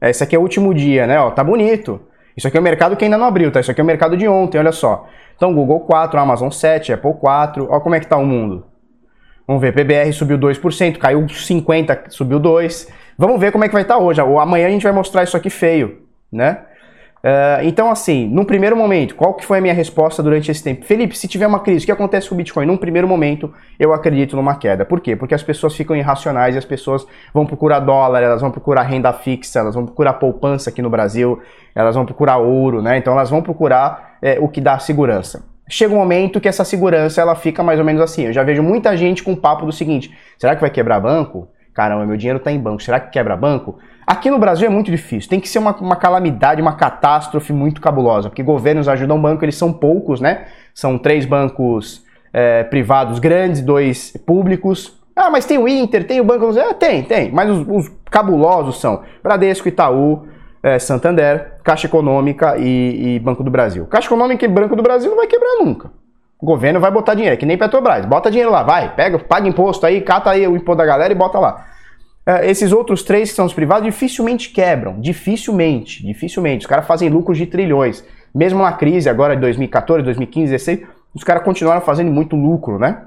Esse 0.00 0.24
aqui 0.24 0.34
é 0.34 0.38
o 0.38 0.42
último 0.42 0.72
dia, 0.72 1.06
né? 1.06 1.20
Ó, 1.20 1.30
tá 1.30 1.44
bonito. 1.44 2.00
Isso 2.36 2.46
aqui 2.46 2.56
é 2.56 2.60
o 2.60 2.62
mercado 2.62 2.96
que 2.96 3.04
ainda 3.04 3.16
não 3.16 3.26
abriu, 3.26 3.50
tá? 3.50 3.60
Isso 3.60 3.70
aqui 3.70 3.80
é 3.80 3.84
o 3.84 3.86
mercado 3.86 4.16
de 4.16 4.28
ontem, 4.28 4.58
olha 4.58 4.72
só. 4.72 5.08
Então, 5.36 5.54
Google 5.54 5.80
4, 5.80 6.18
Amazon 6.20 6.50
7, 6.50 6.92
Apple 6.92 7.14
4. 7.14 7.68
Olha 7.70 7.80
como 7.80 7.94
é 7.94 8.00
que 8.00 8.06
tá 8.06 8.16
o 8.16 8.26
mundo. 8.26 8.66
Vamos 9.46 9.62
ver, 9.62 9.72
PBR 9.72 10.12
subiu 10.12 10.38
2%, 10.38 10.98
caiu 10.98 11.26
50, 11.28 12.04
subiu 12.08 12.40
2%. 12.40 12.88
Vamos 13.16 13.40
ver 13.40 13.52
como 13.52 13.64
é 13.64 13.68
que 13.68 13.72
vai 13.72 13.82
estar 13.82 13.94
tá 13.96 14.00
hoje. 14.00 14.20
Amanhã 14.20 14.66
a 14.66 14.70
gente 14.70 14.82
vai 14.82 14.92
mostrar 14.92 15.22
isso 15.22 15.36
aqui 15.36 15.48
feio, 15.48 16.02
né? 16.30 16.58
Uh, 17.26 17.64
então, 17.64 17.90
assim, 17.90 18.28
num 18.28 18.44
primeiro 18.44 18.76
momento, 18.76 19.16
qual 19.16 19.34
que 19.34 19.44
foi 19.44 19.58
a 19.58 19.60
minha 19.60 19.74
resposta 19.74 20.22
durante 20.22 20.48
esse 20.48 20.62
tempo? 20.62 20.84
Felipe, 20.84 21.18
se 21.18 21.26
tiver 21.26 21.44
uma 21.44 21.58
crise, 21.58 21.82
o 21.82 21.86
que 21.86 21.90
acontece 21.90 22.28
com 22.28 22.36
o 22.36 22.38
Bitcoin? 22.38 22.66
Num 22.66 22.76
primeiro 22.76 23.08
momento, 23.08 23.52
eu 23.80 23.92
acredito 23.92 24.36
numa 24.36 24.54
queda. 24.54 24.84
Por 24.84 25.00
quê? 25.00 25.16
Porque 25.16 25.34
as 25.34 25.42
pessoas 25.42 25.74
ficam 25.74 25.96
irracionais 25.96 26.54
e 26.54 26.58
as 26.58 26.64
pessoas 26.64 27.04
vão 27.34 27.44
procurar 27.44 27.80
dólar, 27.80 28.22
elas 28.22 28.40
vão 28.40 28.52
procurar 28.52 28.82
renda 28.82 29.12
fixa, 29.12 29.58
elas 29.58 29.74
vão 29.74 29.84
procurar 29.84 30.12
poupança 30.12 30.70
aqui 30.70 30.80
no 30.80 30.88
Brasil, 30.88 31.42
elas 31.74 31.96
vão 31.96 32.06
procurar 32.06 32.36
ouro, 32.36 32.80
né? 32.80 32.96
Então 32.96 33.12
elas 33.12 33.28
vão 33.28 33.42
procurar 33.42 34.18
é, 34.22 34.38
o 34.38 34.46
que 34.46 34.60
dá 34.60 34.78
segurança 34.78 35.44
chega 35.68 35.92
um 35.92 35.96
momento 35.96 36.40
que 36.40 36.46
essa 36.46 36.64
segurança 36.64 37.20
ela 37.20 37.34
fica 37.34 37.60
mais 37.60 37.80
ou 37.80 37.84
menos 37.84 38.00
assim. 38.00 38.26
Eu 38.26 38.32
já 38.32 38.44
vejo 38.44 38.62
muita 38.62 38.96
gente 38.96 39.24
com 39.24 39.32
o 39.32 39.36
papo 39.36 39.66
do 39.66 39.72
seguinte: 39.72 40.16
será 40.38 40.54
que 40.54 40.60
vai 40.60 40.70
quebrar 40.70 41.00
banco? 41.00 41.48
Caramba, 41.74 42.06
meu 42.06 42.16
dinheiro 42.16 42.38
está 42.38 42.52
em 42.52 42.58
banco, 42.60 42.80
será 42.80 43.00
que 43.00 43.10
quebra 43.10 43.36
banco? 43.36 43.80
Aqui 44.06 44.30
no 44.30 44.38
Brasil 44.38 44.66
é 44.66 44.70
muito 44.70 44.88
difícil, 44.88 45.28
tem 45.28 45.40
que 45.40 45.48
ser 45.48 45.58
uma, 45.58 45.74
uma 45.78 45.96
calamidade, 45.96 46.62
uma 46.62 46.74
catástrofe 46.74 47.52
muito 47.52 47.80
cabulosa, 47.80 48.28
porque 48.28 48.42
governos 48.42 48.86
ajudam 48.88 49.20
banco, 49.20 49.44
eles 49.44 49.56
são 49.56 49.72
poucos, 49.72 50.20
né? 50.20 50.44
São 50.72 50.96
três 50.96 51.26
bancos 51.26 52.04
é, 52.32 52.62
privados 52.62 53.18
grandes, 53.18 53.60
dois 53.62 54.16
públicos. 54.24 54.96
Ah, 55.16 55.28
mas 55.28 55.44
tem 55.44 55.58
o 55.58 55.66
Inter, 55.66 56.06
tem 56.06 56.20
o 56.20 56.24
Banco... 56.24 56.56
É, 56.56 56.72
tem, 56.74 57.02
tem, 57.02 57.32
mas 57.32 57.50
os, 57.50 57.66
os 57.66 57.92
cabulosos 58.08 58.78
são 58.80 59.02
Bradesco, 59.24 59.66
Itaú, 59.66 60.28
é, 60.62 60.78
Santander, 60.78 61.54
Caixa 61.64 61.86
Econômica 61.86 62.56
e, 62.58 63.16
e, 63.16 63.18
Banco 63.18 63.42
do 63.42 63.50
Brasil. 63.50 63.86
Caixa 63.86 64.06
Econômica 64.06 64.44
e 64.44 64.48
Banco 64.48 64.76
do 64.76 64.82
Brasil 64.82 65.10
não 65.10 65.16
vai 65.16 65.26
quebrar 65.26 65.56
nunca. 65.64 65.90
O 66.40 66.46
governo 66.46 66.78
vai 66.78 66.90
botar 66.90 67.14
dinheiro, 67.14 67.36
que 67.36 67.46
nem 67.46 67.56
Petrobras. 67.56 68.04
Bota 68.04 68.30
dinheiro 68.30 68.52
lá, 68.52 68.62
vai, 68.62 68.94
pega, 68.94 69.18
paga 69.18 69.48
imposto 69.48 69.84
aí, 69.84 70.00
cata 70.02 70.30
aí 70.30 70.46
o 70.46 70.54
imposto 70.54 70.76
da 70.76 70.84
galera 70.84 71.12
e 71.12 71.16
bota 71.16 71.38
lá. 71.38 71.64
É, 72.26 72.50
esses 72.50 72.72
outros 72.72 73.04
três 73.04 73.30
que 73.30 73.36
são 73.36 73.46
os 73.46 73.52
privados 73.52 73.84
dificilmente 73.84 74.50
quebram, 74.50 75.00
dificilmente, 75.00 76.04
dificilmente. 76.04 76.64
Os 76.64 76.66
caras 76.66 76.84
fazem 76.84 77.08
lucros 77.08 77.38
de 77.38 77.46
trilhões. 77.46 78.04
Mesmo 78.34 78.62
na 78.62 78.72
crise 78.72 79.08
agora 79.08 79.36
de 79.36 79.40
2014, 79.42 80.02
2015, 80.02 80.50
2016, 80.50 80.96
os 81.14 81.22
caras 81.22 81.44
continuaram 81.44 81.80
fazendo 81.80 82.10
muito 82.10 82.34
lucro, 82.34 82.78
né? 82.78 83.02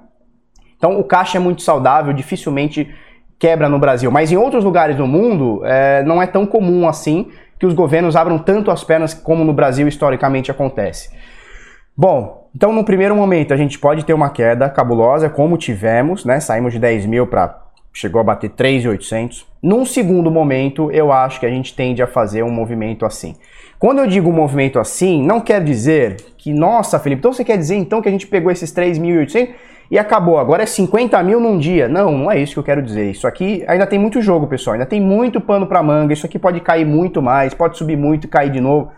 Então 0.77 0.97
o 0.97 1.03
caixa 1.03 1.37
é 1.37 1.41
muito 1.41 1.61
saudável, 1.61 2.13
dificilmente 2.13 2.89
quebra 3.37 3.67
no 3.67 3.77
Brasil. 3.77 4.09
Mas 4.09 4.31
em 4.31 4.37
outros 4.37 4.63
lugares 4.63 4.95
do 4.95 5.05
mundo 5.05 5.61
é, 5.65 6.01
não 6.03 6.21
é 6.21 6.25
tão 6.25 6.45
comum 6.45 6.87
assim 6.87 7.29
que 7.59 7.65
os 7.65 7.73
governos 7.73 8.15
abram 8.15 8.39
tanto 8.39 8.71
as 8.71 8.85
pernas 8.85 9.13
como 9.13 9.43
no 9.43 9.51
Brasil 9.53 9.87
historicamente 9.87 10.49
acontece. 10.49 11.09
Bom, 11.95 12.49
então 12.55 12.71
no 12.71 12.85
primeiro 12.85 13.13
momento 13.13 13.53
a 13.53 13.57
gente 13.57 13.77
pode 13.77 14.05
ter 14.05 14.13
uma 14.13 14.29
queda 14.29 14.69
cabulosa, 14.69 15.29
como 15.29 15.57
tivemos, 15.57 16.23
né? 16.23 16.39
Saímos 16.39 16.71
de 16.71 16.79
10 16.79 17.05
mil 17.05 17.27
para 17.27 17.68
chegou 17.93 18.21
a 18.21 18.23
bater 18.23 18.51
3.800. 18.51 19.45
Num 19.61 19.85
segundo 19.85 20.31
momento, 20.31 20.91
eu 20.91 21.11
acho 21.11 21.39
que 21.39 21.45
a 21.45 21.49
gente 21.49 21.75
tende 21.75 22.01
a 22.01 22.07
fazer 22.07 22.43
um 22.43 22.51
movimento 22.51 23.05
assim. 23.05 23.35
Quando 23.77 23.99
eu 23.99 24.07
digo 24.07 24.29
um 24.29 24.33
movimento 24.33 24.79
assim, 24.79 25.23
não 25.23 25.39
quer 25.39 25.63
dizer 25.63 26.17
que, 26.37 26.53
nossa, 26.53 26.99
Felipe, 26.99 27.19
então 27.19 27.33
você 27.33 27.43
quer 27.43 27.57
dizer 27.57 27.75
então 27.75 28.01
que 28.01 28.09
a 28.09 28.11
gente 28.11 28.27
pegou 28.27 28.51
esses 28.51 28.73
3.800 28.73 29.49
e 29.91 29.97
acabou. 29.97 30.37
Agora 30.37 30.63
é 30.63 30.65
50 30.65 31.21
mil 31.23 31.39
num 31.39 31.57
dia. 31.57 31.87
Não, 31.87 32.17
não 32.17 32.31
é 32.31 32.39
isso 32.39 32.53
que 32.53 32.59
eu 32.59 32.63
quero 32.63 32.81
dizer. 32.81 33.09
Isso 33.09 33.25
aqui 33.25 33.63
ainda 33.67 33.87
tem 33.87 33.97
muito 33.97 34.21
jogo, 34.21 34.47
pessoal. 34.47 34.73
Ainda 34.73 34.85
tem 34.85 35.01
muito 35.01 35.41
pano 35.41 35.65
para 35.65 35.81
manga. 35.81 36.13
Isso 36.13 36.25
aqui 36.25 36.37
pode 36.37 36.59
cair 36.59 36.85
muito 36.85 37.21
mais, 37.21 37.53
pode 37.53 37.77
subir 37.77 37.97
muito 37.97 38.25
e 38.25 38.27
cair 38.27 38.51
de 38.51 38.59
novo. 38.59 38.91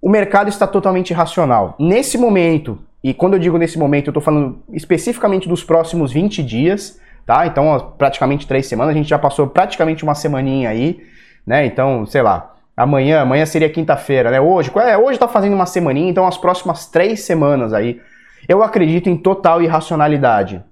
O 0.00 0.08
mercado 0.08 0.48
está 0.48 0.66
totalmente 0.66 1.10
irracional. 1.10 1.74
Nesse 1.78 2.18
momento, 2.18 2.78
e 3.02 3.12
quando 3.12 3.34
eu 3.34 3.38
digo 3.38 3.58
nesse 3.58 3.78
momento, 3.78 4.08
eu 4.08 4.10
estou 4.10 4.22
falando 4.22 4.62
especificamente 4.72 5.48
dos 5.48 5.64
próximos 5.64 6.12
20 6.12 6.42
dias, 6.42 7.00
tá? 7.26 7.46
Então, 7.46 7.94
praticamente 7.96 8.46
três 8.46 8.66
semanas. 8.66 8.94
A 8.94 8.96
gente 8.96 9.08
já 9.08 9.18
passou 9.18 9.46
praticamente 9.46 10.04
uma 10.04 10.14
semaninha 10.14 10.70
aí, 10.70 11.00
né? 11.46 11.66
Então, 11.66 12.06
sei 12.06 12.22
lá. 12.22 12.54
Amanhã, 12.76 13.20
amanhã 13.20 13.44
seria 13.44 13.68
quinta-feira, 13.68 14.30
né? 14.30 14.40
Hoje, 14.40 14.70
é, 14.76 14.96
hoje 14.96 15.18
tá 15.18 15.28
fazendo 15.28 15.54
uma 15.54 15.66
semaninha, 15.66 16.10
então 16.10 16.26
as 16.26 16.38
próximas 16.38 16.86
três 16.86 17.20
semanas 17.20 17.72
aí 17.72 18.00
eu 18.48 18.62
acredito 18.62 19.08
em 19.08 19.16
total 19.16 19.62
irracionalidade. 19.62 20.62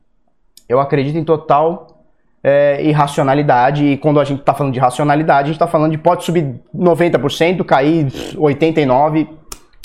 Eu 0.69 0.81
acredito 0.81 1.17
em 1.17 1.25
total 1.25 2.05
é, 2.43 2.83
irracionalidade. 2.83 3.85
E 3.85 3.97
quando 3.97 4.21
a 4.21 4.25
gente 4.25 4.41
está 4.41 4.55
falando 4.55 4.73
de 4.73 4.81
racionalidade, 4.81 5.43
a 5.43 5.47
gente 5.47 5.57
está 5.57 5.67
falando 5.67 5.93
de 5.93 5.99
pode 5.99 6.25
subir 6.25 6.55
90%, 6.75 7.65
cair 7.65 8.07
89% 8.07 9.29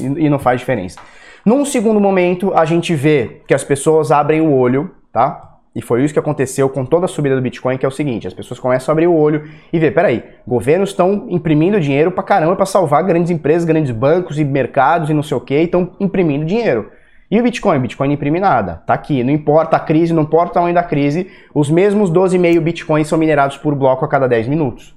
e, 0.01 0.05
e 0.05 0.29
não 0.29 0.39
faz 0.39 0.59
diferença. 0.59 0.99
Num 1.45 1.63
segundo 1.63 1.99
momento, 1.99 2.53
a 2.55 2.65
gente 2.65 2.95
vê 2.95 3.41
que 3.47 3.53
as 3.53 3.63
pessoas 3.63 4.11
abrem 4.11 4.41
o 4.41 4.51
olho, 4.51 4.91
tá? 5.11 5.54
E 5.75 5.81
foi 5.81 6.05
isso 6.05 6.13
que 6.13 6.19
aconteceu 6.19 6.69
com 6.69 6.85
toda 6.85 7.03
a 7.03 7.07
subida 7.07 7.35
do 7.35 7.41
Bitcoin, 7.41 7.77
que 7.77 7.85
é 7.85 7.89
o 7.89 7.91
seguinte, 7.91 8.25
as 8.25 8.33
pessoas 8.33 8.59
começam 8.59 8.91
a 8.91 8.93
abrir 8.93 9.07
o 9.07 9.13
olho 9.13 9.43
e 9.73 9.77
ver, 9.77 9.93
peraí, 9.93 10.23
governos 10.47 10.91
estão 10.91 11.25
imprimindo 11.29 11.81
dinheiro 11.81 12.11
pra 12.11 12.23
caramba 12.23 12.55
para 12.55 12.65
salvar 12.65 13.03
grandes 13.03 13.29
empresas, 13.29 13.65
grandes 13.65 13.91
bancos 13.91 14.39
e 14.39 14.45
mercados 14.45 15.09
e 15.09 15.13
não 15.13 15.21
sei 15.21 15.35
o 15.35 15.41
que, 15.41 15.53
estão 15.53 15.91
imprimindo 15.99 16.45
dinheiro. 16.45 16.89
E 17.29 17.39
o 17.39 17.43
Bitcoin? 17.43 17.77
O 17.77 17.81
Bitcoin 17.81 18.07
não 18.07 18.13
imprime 18.13 18.39
nada. 18.39 18.83
Tá 18.85 18.93
aqui. 18.93 19.23
Não 19.23 19.33
importa 19.33 19.75
a 19.75 19.79
crise, 19.79 20.13
não 20.13 20.23
importa 20.23 20.51
o 20.51 20.53
tamanho 20.53 20.75
da 20.75 20.83
crise, 20.83 21.29
os 21.53 21.69
mesmos 21.69 22.09
12,5 22.11 22.61
Bitcoins 22.61 23.07
são 23.07 23.17
minerados 23.17 23.57
por 23.57 23.75
bloco 23.75 24.05
a 24.05 24.07
cada 24.07 24.27
10 24.27 24.47
minutos. 24.47 24.95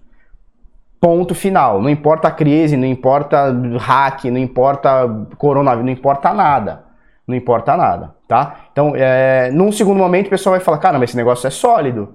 Ponto 1.01 1.35
final. 1.35 1.81
Não 1.81 1.89
importa 1.89 2.29
a 2.29 2.31
crise, 2.31 2.77
não 2.77 2.87
importa 2.87 3.51
hack, 3.79 4.25
não 4.27 4.39
importa 4.39 5.09
coronavírus, 5.39 5.87
não 5.87 5.93
importa 5.93 6.33
nada. 6.33 6.85
Não 7.27 7.35
importa 7.35 7.77
nada, 7.77 8.15
tá? 8.29 8.67
Então, 8.71 8.93
é, 8.95 9.51
num 9.51 9.73
segundo 9.73 9.97
momento, 9.97 10.27
o 10.27 10.31
pessoal 10.31 10.55
vai 10.55 10.61
falar, 10.61 10.79
caramba, 10.79 11.05
esse 11.05 11.17
negócio 11.17 11.47
é 11.47 11.51
sólido. 11.51 12.11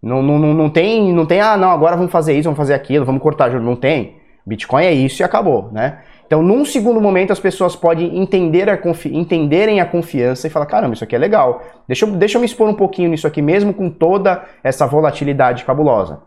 Não, 0.00 0.22
não, 0.22 0.38
não, 0.38 0.54
não, 0.54 0.70
tem, 0.70 1.12
não 1.12 1.26
tem, 1.26 1.40
ah, 1.40 1.56
não, 1.56 1.70
agora 1.70 1.96
vamos 1.96 2.12
fazer 2.12 2.34
isso, 2.34 2.44
vamos 2.44 2.56
fazer 2.56 2.74
aquilo, 2.74 3.04
vamos 3.04 3.20
cortar 3.20 3.50
juros. 3.50 3.66
Não 3.66 3.74
tem. 3.74 4.16
Bitcoin 4.46 4.84
é 4.84 4.92
isso 4.92 5.20
e 5.20 5.24
acabou, 5.24 5.70
né? 5.72 5.98
Então, 6.24 6.42
num 6.42 6.64
segundo 6.64 7.00
momento, 7.00 7.32
as 7.32 7.40
pessoas 7.40 7.74
podem 7.74 8.18
entender 8.18 8.68
a 8.68 8.78
entenderem 9.10 9.80
a 9.80 9.86
confiança 9.86 10.46
e 10.46 10.50
falar: 10.50 10.66
caramba, 10.66 10.94
isso 10.94 11.02
aqui 11.02 11.16
é 11.16 11.18
legal. 11.18 11.62
Deixa 11.88 12.06
eu, 12.06 12.12
deixa 12.12 12.36
eu 12.36 12.40
me 12.40 12.46
expor 12.46 12.68
um 12.68 12.74
pouquinho 12.74 13.10
nisso 13.10 13.26
aqui, 13.26 13.42
mesmo 13.42 13.74
com 13.74 13.90
toda 13.90 14.44
essa 14.62 14.86
volatilidade 14.86 15.64
cabulosa. 15.64 16.20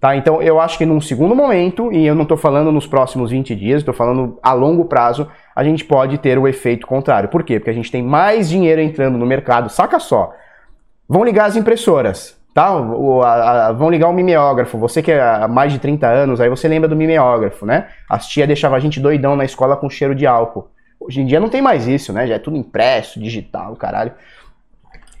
Tá? 0.00 0.14
Então, 0.16 0.42
eu 0.42 0.60
acho 0.60 0.76
que 0.76 0.84
num 0.84 1.00
segundo 1.00 1.34
momento, 1.34 1.90
e 1.90 2.06
eu 2.06 2.14
não 2.14 2.24
estou 2.24 2.36
falando 2.36 2.70
nos 2.70 2.86
próximos 2.86 3.30
20 3.30 3.54
dias, 3.54 3.80
estou 3.80 3.94
falando 3.94 4.38
a 4.42 4.52
longo 4.52 4.84
prazo, 4.84 5.26
a 5.54 5.62
gente 5.62 5.84
pode 5.84 6.18
ter 6.18 6.38
o 6.38 6.48
efeito 6.48 6.86
contrário. 6.86 7.28
Por 7.28 7.42
quê? 7.42 7.58
Porque 7.58 7.70
a 7.70 7.74
gente 7.74 7.90
tem 7.90 8.02
mais 8.02 8.48
dinheiro 8.48 8.80
entrando 8.80 9.16
no 9.16 9.26
mercado. 9.26 9.68
Saca 9.68 9.98
só. 9.98 10.32
Vão 11.08 11.24
ligar 11.24 11.46
as 11.46 11.56
impressoras. 11.56 12.36
Tá? 12.52 12.74
O, 12.76 13.22
a, 13.22 13.68
a, 13.68 13.72
vão 13.72 13.90
ligar 13.90 14.08
o 14.08 14.12
mimeógrafo. 14.12 14.78
Você 14.78 15.02
que 15.02 15.10
é 15.10 15.20
há 15.20 15.48
mais 15.48 15.72
de 15.72 15.78
30 15.78 16.06
anos, 16.06 16.40
aí 16.40 16.48
você 16.48 16.68
lembra 16.68 16.88
do 16.88 16.96
mimeógrafo, 16.96 17.66
né? 17.66 17.88
As 18.08 18.26
tia 18.26 18.46
deixava 18.46 18.76
a 18.76 18.80
gente 18.80 19.00
doidão 19.00 19.34
na 19.34 19.44
escola 19.44 19.76
com 19.76 19.90
cheiro 19.90 20.14
de 20.14 20.26
álcool. 20.26 20.68
Hoje 21.00 21.20
em 21.20 21.26
dia 21.26 21.40
não 21.40 21.48
tem 21.48 21.60
mais 21.60 21.86
isso, 21.86 22.12
né? 22.12 22.26
Já 22.26 22.36
é 22.36 22.38
tudo 22.38 22.56
impresso, 22.56 23.20
digital, 23.20 23.74
caralho. 23.74 24.12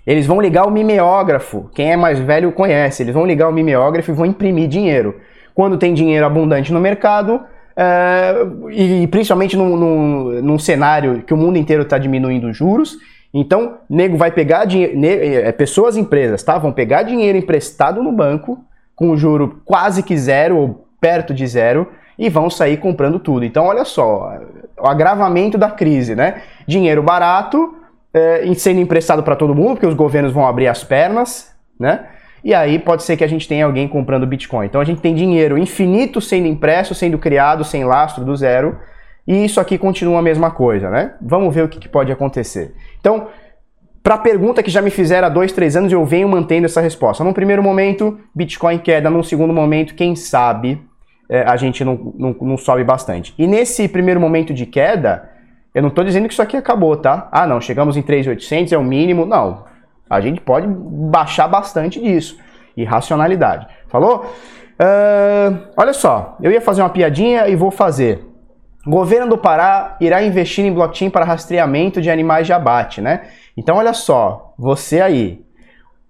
Eles 0.06 0.26
vão 0.26 0.40
ligar 0.40 0.66
o 0.66 0.70
mimeógrafo. 0.70 1.70
Quem 1.74 1.92
é 1.92 1.96
mais 1.96 2.18
velho 2.18 2.52
conhece. 2.52 3.02
Eles 3.02 3.14
vão 3.14 3.26
ligar 3.26 3.48
o 3.48 3.52
mimeógrafo 3.52 4.10
e 4.10 4.14
vão 4.14 4.26
imprimir 4.26 4.68
dinheiro. 4.68 5.20
Quando 5.54 5.78
tem 5.78 5.94
dinheiro 5.94 6.26
abundante 6.26 6.72
no 6.72 6.80
mercado, 6.80 7.40
é, 7.76 8.34
e 8.70 9.06
principalmente 9.08 9.56
num, 9.56 9.76
num, 9.76 10.42
num, 10.42 10.58
cenário 10.58 11.22
que 11.22 11.34
o 11.34 11.36
mundo 11.36 11.58
inteiro 11.58 11.82
está 11.82 11.98
diminuindo 11.98 12.48
os 12.48 12.56
juros, 12.56 12.96
então 13.32 13.78
nego 13.90 14.16
vai 14.16 14.30
pegar 14.30 14.64
dinheiro, 14.64 14.94
é, 15.04 15.50
pessoas, 15.50 15.96
empresas, 15.96 16.42
tá? 16.42 16.56
Vão 16.56 16.72
pegar 16.72 17.02
dinheiro 17.02 17.36
emprestado 17.36 18.02
no 18.02 18.12
banco 18.12 18.64
com 18.94 19.16
juro 19.16 19.60
quase 19.64 20.02
que 20.02 20.16
zero 20.16 20.56
ou 20.56 20.86
perto 21.00 21.34
de 21.34 21.46
zero 21.46 21.88
e 22.16 22.30
vão 22.30 22.48
sair 22.48 22.76
comprando 22.76 23.18
tudo. 23.18 23.44
Então 23.44 23.66
olha 23.66 23.84
só, 23.84 24.38
o 24.78 24.86
agravamento 24.86 25.58
da 25.58 25.70
crise, 25.70 26.14
né? 26.14 26.42
Dinheiro 26.66 27.02
barato 27.02 27.74
é, 28.12 28.44
sendo 28.54 28.80
emprestado 28.80 29.24
para 29.24 29.34
todo 29.34 29.54
mundo, 29.54 29.72
porque 29.72 29.86
os 29.86 29.94
governos 29.94 30.32
vão 30.32 30.46
abrir 30.46 30.68
as 30.68 30.84
pernas, 30.84 31.52
né? 31.78 32.06
E 32.44 32.52
aí 32.52 32.78
pode 32.78 33.02
ser 33.02 33.16
que 33.16 33.24
a 33.24 33.26
gente 33.26 33.48
tenha 33.48 33.64
alguém 33.64 33.88
comprando 33.88 34.26
Bitcoin. 34.26 34.66
Então 34.66 34.80
a 34.80 34.84
gente 34.84 35.00
tem 35.00 35.14
dinheiro 35.14 35.56
infinito 35.56 36.20
sendo 36.20 36.46
impresso, 36.46 36.94
sendo 36.94 37.16
criado 37.16 37.64
sem 37.64 37.84
lastro 37.84 38.22
do 38.22 38.36
zero, 38.36 38.78
e 39.26 39.46
isso 39.46 39.58
aqui 39.58 39.78
continua 39.78 40.18
a 40.18 40.22
mesma 40.22 40.50
coisa, 40.50 40.90
né? 40.90 41.14
Vamos 41.22 41.54
ver 41.54 41.64
o 41.64 41.68
que, 41.68 41.78
que 41.78 41.88
pode 41.88 42.12
acontecer. 42.12 42.74
Então, 43.00 43.28
para 44.02 44.16
a 44.16 44.18
pergunta 44.18 44.62
que 44.62 44.70
já 44.70 44.82
me 44.82 44.90
fizeram 44.90 45.26
há 45.26 45.30
dois, 45.30 45.50
três 45.50 45.74
anos, 45.74 45.90
eu 45.90 46.04
venho 46.04 46.28
mantendo 46.28 46.66
essa 46.66 46.82
resposta. 46.82 47.24
Num 47.24 47.32
primeiro 47.32 47.62
momento, 47.62 48.20
Bitcoin 48.34 48.76
queda, 48.76 49.08
num 49.08 49.22
segundo 49.22 49.54
momento, 49.54 49.94
quem 49.94 50.14
sabe 50.14 50.78
é, 51.30 51.40
a 51.44 51.56
gente 51.56 51.82
não, 51.82 52.12
não, 52.14 52.36
não 52.38 52.58
sobe 52.58 52.84
bastante. 52.84 53.32
E 53.38 53.46
nesse 53.46 53.88
primeiro 53.88 54.20
momento 54.20 54.52
de 54.52 54.66
queda, 54.66 55.30
eu 55.74 55.80
não 55.80 55.88
estou 55.88 56.04
dizendo 56.04 56.26
que 56.26 56.34
isso 56.34 56.42
aqui 56.42 56.58
acabou, 56.58 56.94
tá? 56.98 57.28
Ah, 57.32 57.46
não, 57.46 57.62
chegamos 57.62 57.96
em 57.96 58.02
3.800, 58.02 58.72
é 58.72 58.76
o 58.76 58.84
mínimo. 58.84 59.24
Não, 59.24 59.64
a 60.08 60.20
gente 60.20 60.40
pode 60.40 60.66
baixar 60.68 61.48
bastante 61.48 62.00
disso. 62.00 62.38
Irracionalidade. 62.76 63.66
Falou? 63.88 64.26
Uh, 64.74 65.68
olha 65.76 65.92
só, 65.92 66.36
eu 66.42 66.50
ia 66.50 66.60
fazer 66.60 66.82
uma 66.82 66.90
piadinha 66.90 67.48
e 67.48 67.54
vou 67.54 67.70
fazer. 67.70 68.24
Governo 68.86 69.30
do 69.30 69.38
Pará 69.38 69.96
irá 70.00 70.22
investir 70.22 70.64
em 70.64 70.72
blockchain 70.72 71.08
para 71.08 71.24
rastreamento 71.24 72.02
de 72.02 72.10
animais 72.10 72.46
de 72.46 72.52
abate, 72.52 73.00
né? 73.00 73.22
Então, 73.56 73.76
olha 73.76 73.94
só, 73.94 74.52
você 74.58 75.00
aí, 75.00 75.42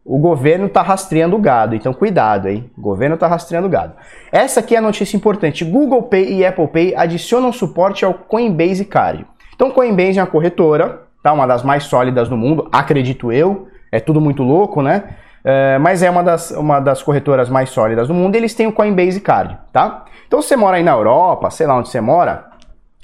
o 0.05 0.19
governo 0.19 0.67
está 0.67 0.83
rastreando 0.83 1.37
o 1.37 1.39
gado, 1.39 1.77
então 1.77 1.93
cuidado, 1.93 2.49
hein? 2.49 2.71
O 2.77 2.81
governo 2.81 3.15
está 3.15 3.29
rastreando 3.29 3.69
o 3.69 3.71
gado. 3.71 3.95
Essa 4.33 4.61
aqui 4.61 4.75
é 4.75 4.79
a 4.79 4.83
notícia 4.83 5.17
importante. 5.17 5.65
Google 5.65 6.03
Pay 6.03 6.35
e 6.35 6.45
Apple 6.45 6.67
Pay 6.69 6.95
adicionam 6.97 7.53
suporte 7.53 8.05
ao 8.05 8.15
Coinbase 8.15 8.85
Card. 8.85 9.25
Então, 9.55 9.71
Coinbase 9.71 10.19
é 10.19 10.23
uma 10.23 10.29
corretora, 10.29 11.03
tá? 11.23 11.33
Uma 11.33 11.47
das 11.47 11.63
mais 11.63 11.85
sólidas 11.85 12.29
do 12.29 12.37
mundo, 12.37 12.69
acredito 12.73 13.31
eu. 13.31 13.69
É 13.95 14.01
tudo 14.01 14.21
muito 14.21 14.43
louco, 14.43 14.83
né? 14.83 15.05
É, 15.45 15.79
mas 15.79 16.03
é 16.03 16.11
uma 16.11 16.23
das, 16.23 16.51
uma 16.51 16.81
das 16.81 17.01
corretoras 17.01 17.49
mais 17.49 17.71
sólidas 17.71 18.09
do 18.09 18.15
mundo. 18.15 18.35
Eles 18.35 18.53
têm 18.55 18.67
o 18.67 18.73
Coinbase 18.73 19.21
Card, 19.21 19.57
tá? 19.73 20.05
Então, 20.27 20.43
se 20.43 20.49
você 20.49 20.57
mora 20.57 20.79
aí 20.79 20.83
na 20.83 20.91
Europa, 20.91 21.49
sei 21.51 21.65
lá 21.65 21.77
onde 21.77 21.89
você 21.89 22.01
mora, 22.01 22.47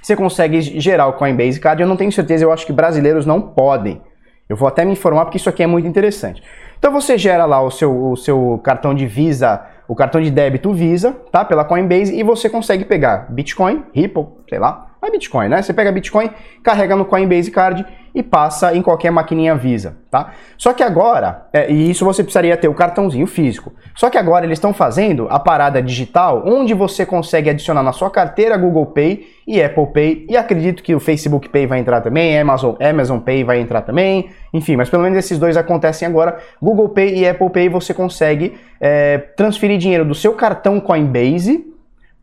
você 0.03 0.17
consegue 0.17 0.61
gerar 0.61 1.07
o 1.07 1.13
Coinbase 1.13 1.61
Card. 1.61 1.81
Eu 1.81 1.87
não 1.87 1.97
tenho 1.97 2.11
certeza, 2.11 2.45
eu 2.45 2.51
acho 2.51 2.67
que 2.67 2.73
brasileiros 2.73 3.25
não 3.25 3.41
podem. 3.41 4.03
Eu 4.49 4.57
vou 4.57 4.67
até 4.67 4.85
me 4.85 4.91
informar 4.91 5.27
porque 5.27 5.37
isso 5.37 5.49
aqui 5.49 5.63
é 5.63 5.67
muito 5.67 5.87
interessante. 5.87 6.43
Então 6.77 6.91
você 6.91 7.17
gera 7.17 7.45
lá 7.45 7.63
o 7.63 7.71
seu, 7.71 8.11
o 8.11 8.17
seu 8.17 8.61
cartão 8.65 8.93
de 8.93 9.07
Visa, 9.07 9.65
o 9.87 9.95
cartão 9.95 10.21
de 10.21 10.29
débito 10.29 10.73
Visa, 10.73 11.17
tá? 11.31 11.45
Pela 11.45 11.65
Coinbase 11.65 12.19
e 12.19 12.25
você 12.25 12.51
consegue 12.51 12.85
pegar 12.85 13.27
Bitcoin, 13.31 13.85
Ripple, 13.95 14.27
sei 14.49 14.59
lá, 14.59 14.90
é 15.09 15.11
Bitcoin, 15.11 15.49
né? 15.49 15.63
Você 15.63 15.73
pega 15.73 15.91
Bitcoin, 15.91 16.31
carrega 16.63 16.95
no 16.95 17.05
Coinbase 17.05 17.51
Card 17.51 17.87
e 18.15 18.23
passa 18.23 18.75
em 18.75 18.83
qualquer 18.83 19.11
maquininha 19.11 19.55
Visa, 19.55 19.97
tá? 20.11 20.33
Só 20.59 20.73
que 20.73 20.83
agora, 20.83 21.47
é, 21.53 21.71
e 21.71 21.91
isso 21.91 22.05
você 22.05 22.23
precisaria 22.23 22.57
ter 22.57 22.69
o 22.69 22.75
cartãozinho 22.75 23.27
físico. 23.27 23.73
Só 23.95 24.11
que 24.11 24.19
agora 24.19 24.45
eles 24.45 24.59
estão 24.59 24.75
fazendo 24.75 25.27
a 25.31 25.39
parada 25.39 25.81
digital, 25.81 26.43
onde 26.45 26.75
você 26.75 27.07
consegue 27.07 27.49
adicionar 27.49 27.83
na 27.83 27.93
sua 27.93 28.11
carteira 28.11 28.57
Google 28.57 28.87
Pay 28.87 29.27
e 29.47 29.63
Apple 29.63 29.87
Pay, 29.87 30.27
e 30.29 30.37
acredito 30.37 30.83
que 30.83 30.95
o 30.95 31.01
Facebook 31.01 31.49
Pay 31.49 31.67
vai 31.67 31.79
entrar 31.79 32.01
também, 32.01 32.39
Amazon, 32.39 32.75
Amazon 32.81 33.19
Pay 33.21 33.45
vai 33.45 33.61
entrar 33.61 33.83
também, 33.83 34.31
enfim, 34.53 34.77
mas 34.77 34.91
pelo 34.91 35.03
menos 35.03 35.17
esses 35.19 35.39
dois 35.39 35.57
acontecem 35.57 36.07
agora. 36.07 36.39
Google 36.61 36.89
Pay 36.91 37.21
e 37.21 37.29
Apple 37.29 37.51
Pay 37.51 37.69
você 37.69 37.95
consegue 37.95 38.59
é, 38.81 39.19
transferir 39.37 39.79
dinheiro 39.79 40.05
do 40.05 40.15
seu 40.15 40.35
cartão 40.35 40.81
Coinbase 40.81 41.65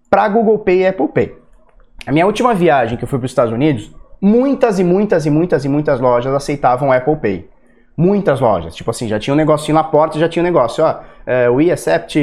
para 0.10 0.28
Google 0.28 0.60
Pay 0.60 0.82
e 0.82 0.88
Apple 0.88 1.08
Pay. 1.08 1.37
A 2.06 2.12
minha 2.12 2.26
última 2.26 2.54
viagem 2.54 2.98
que 2.98 3.04
eu 3.04 3.08
fui 3.08 3.20
para 3.20 3.26
os 3.26 3.32
Estados 3.32 3.54
Unidos, 3.54 3.92
muitas 4.22 4.80
e 4.80 4.84
muitas 4.84 5.26
e 5.26 5.30
muitas 5.30 5.66
e 5.66 5.70
muitas 5.70 6.00
lojas 6.00 6.34
aceitavam 6.34 6.92
Apple 6.92 7.16
Pay. 7.18 7.50
Muitas 7.96 8.40
lojas. 8.40 8.76
Tipo 8.76 8.92
assim, 8.92 9.08
já 9.08 9.20
tinha 9.20 9.34
um 9.34 9.38
negocinho 9.38 9.74
na 9.74 9.84
porta, 9.84 10.20
já 10.20 10.30
tinha 10.30 10.44
um 10.44 10.46
negócio, 10.46 10.84
ó. 10.84 11.00
Uh, 11.28 11.54
we 11.56 11.72
accept 11.72 12.18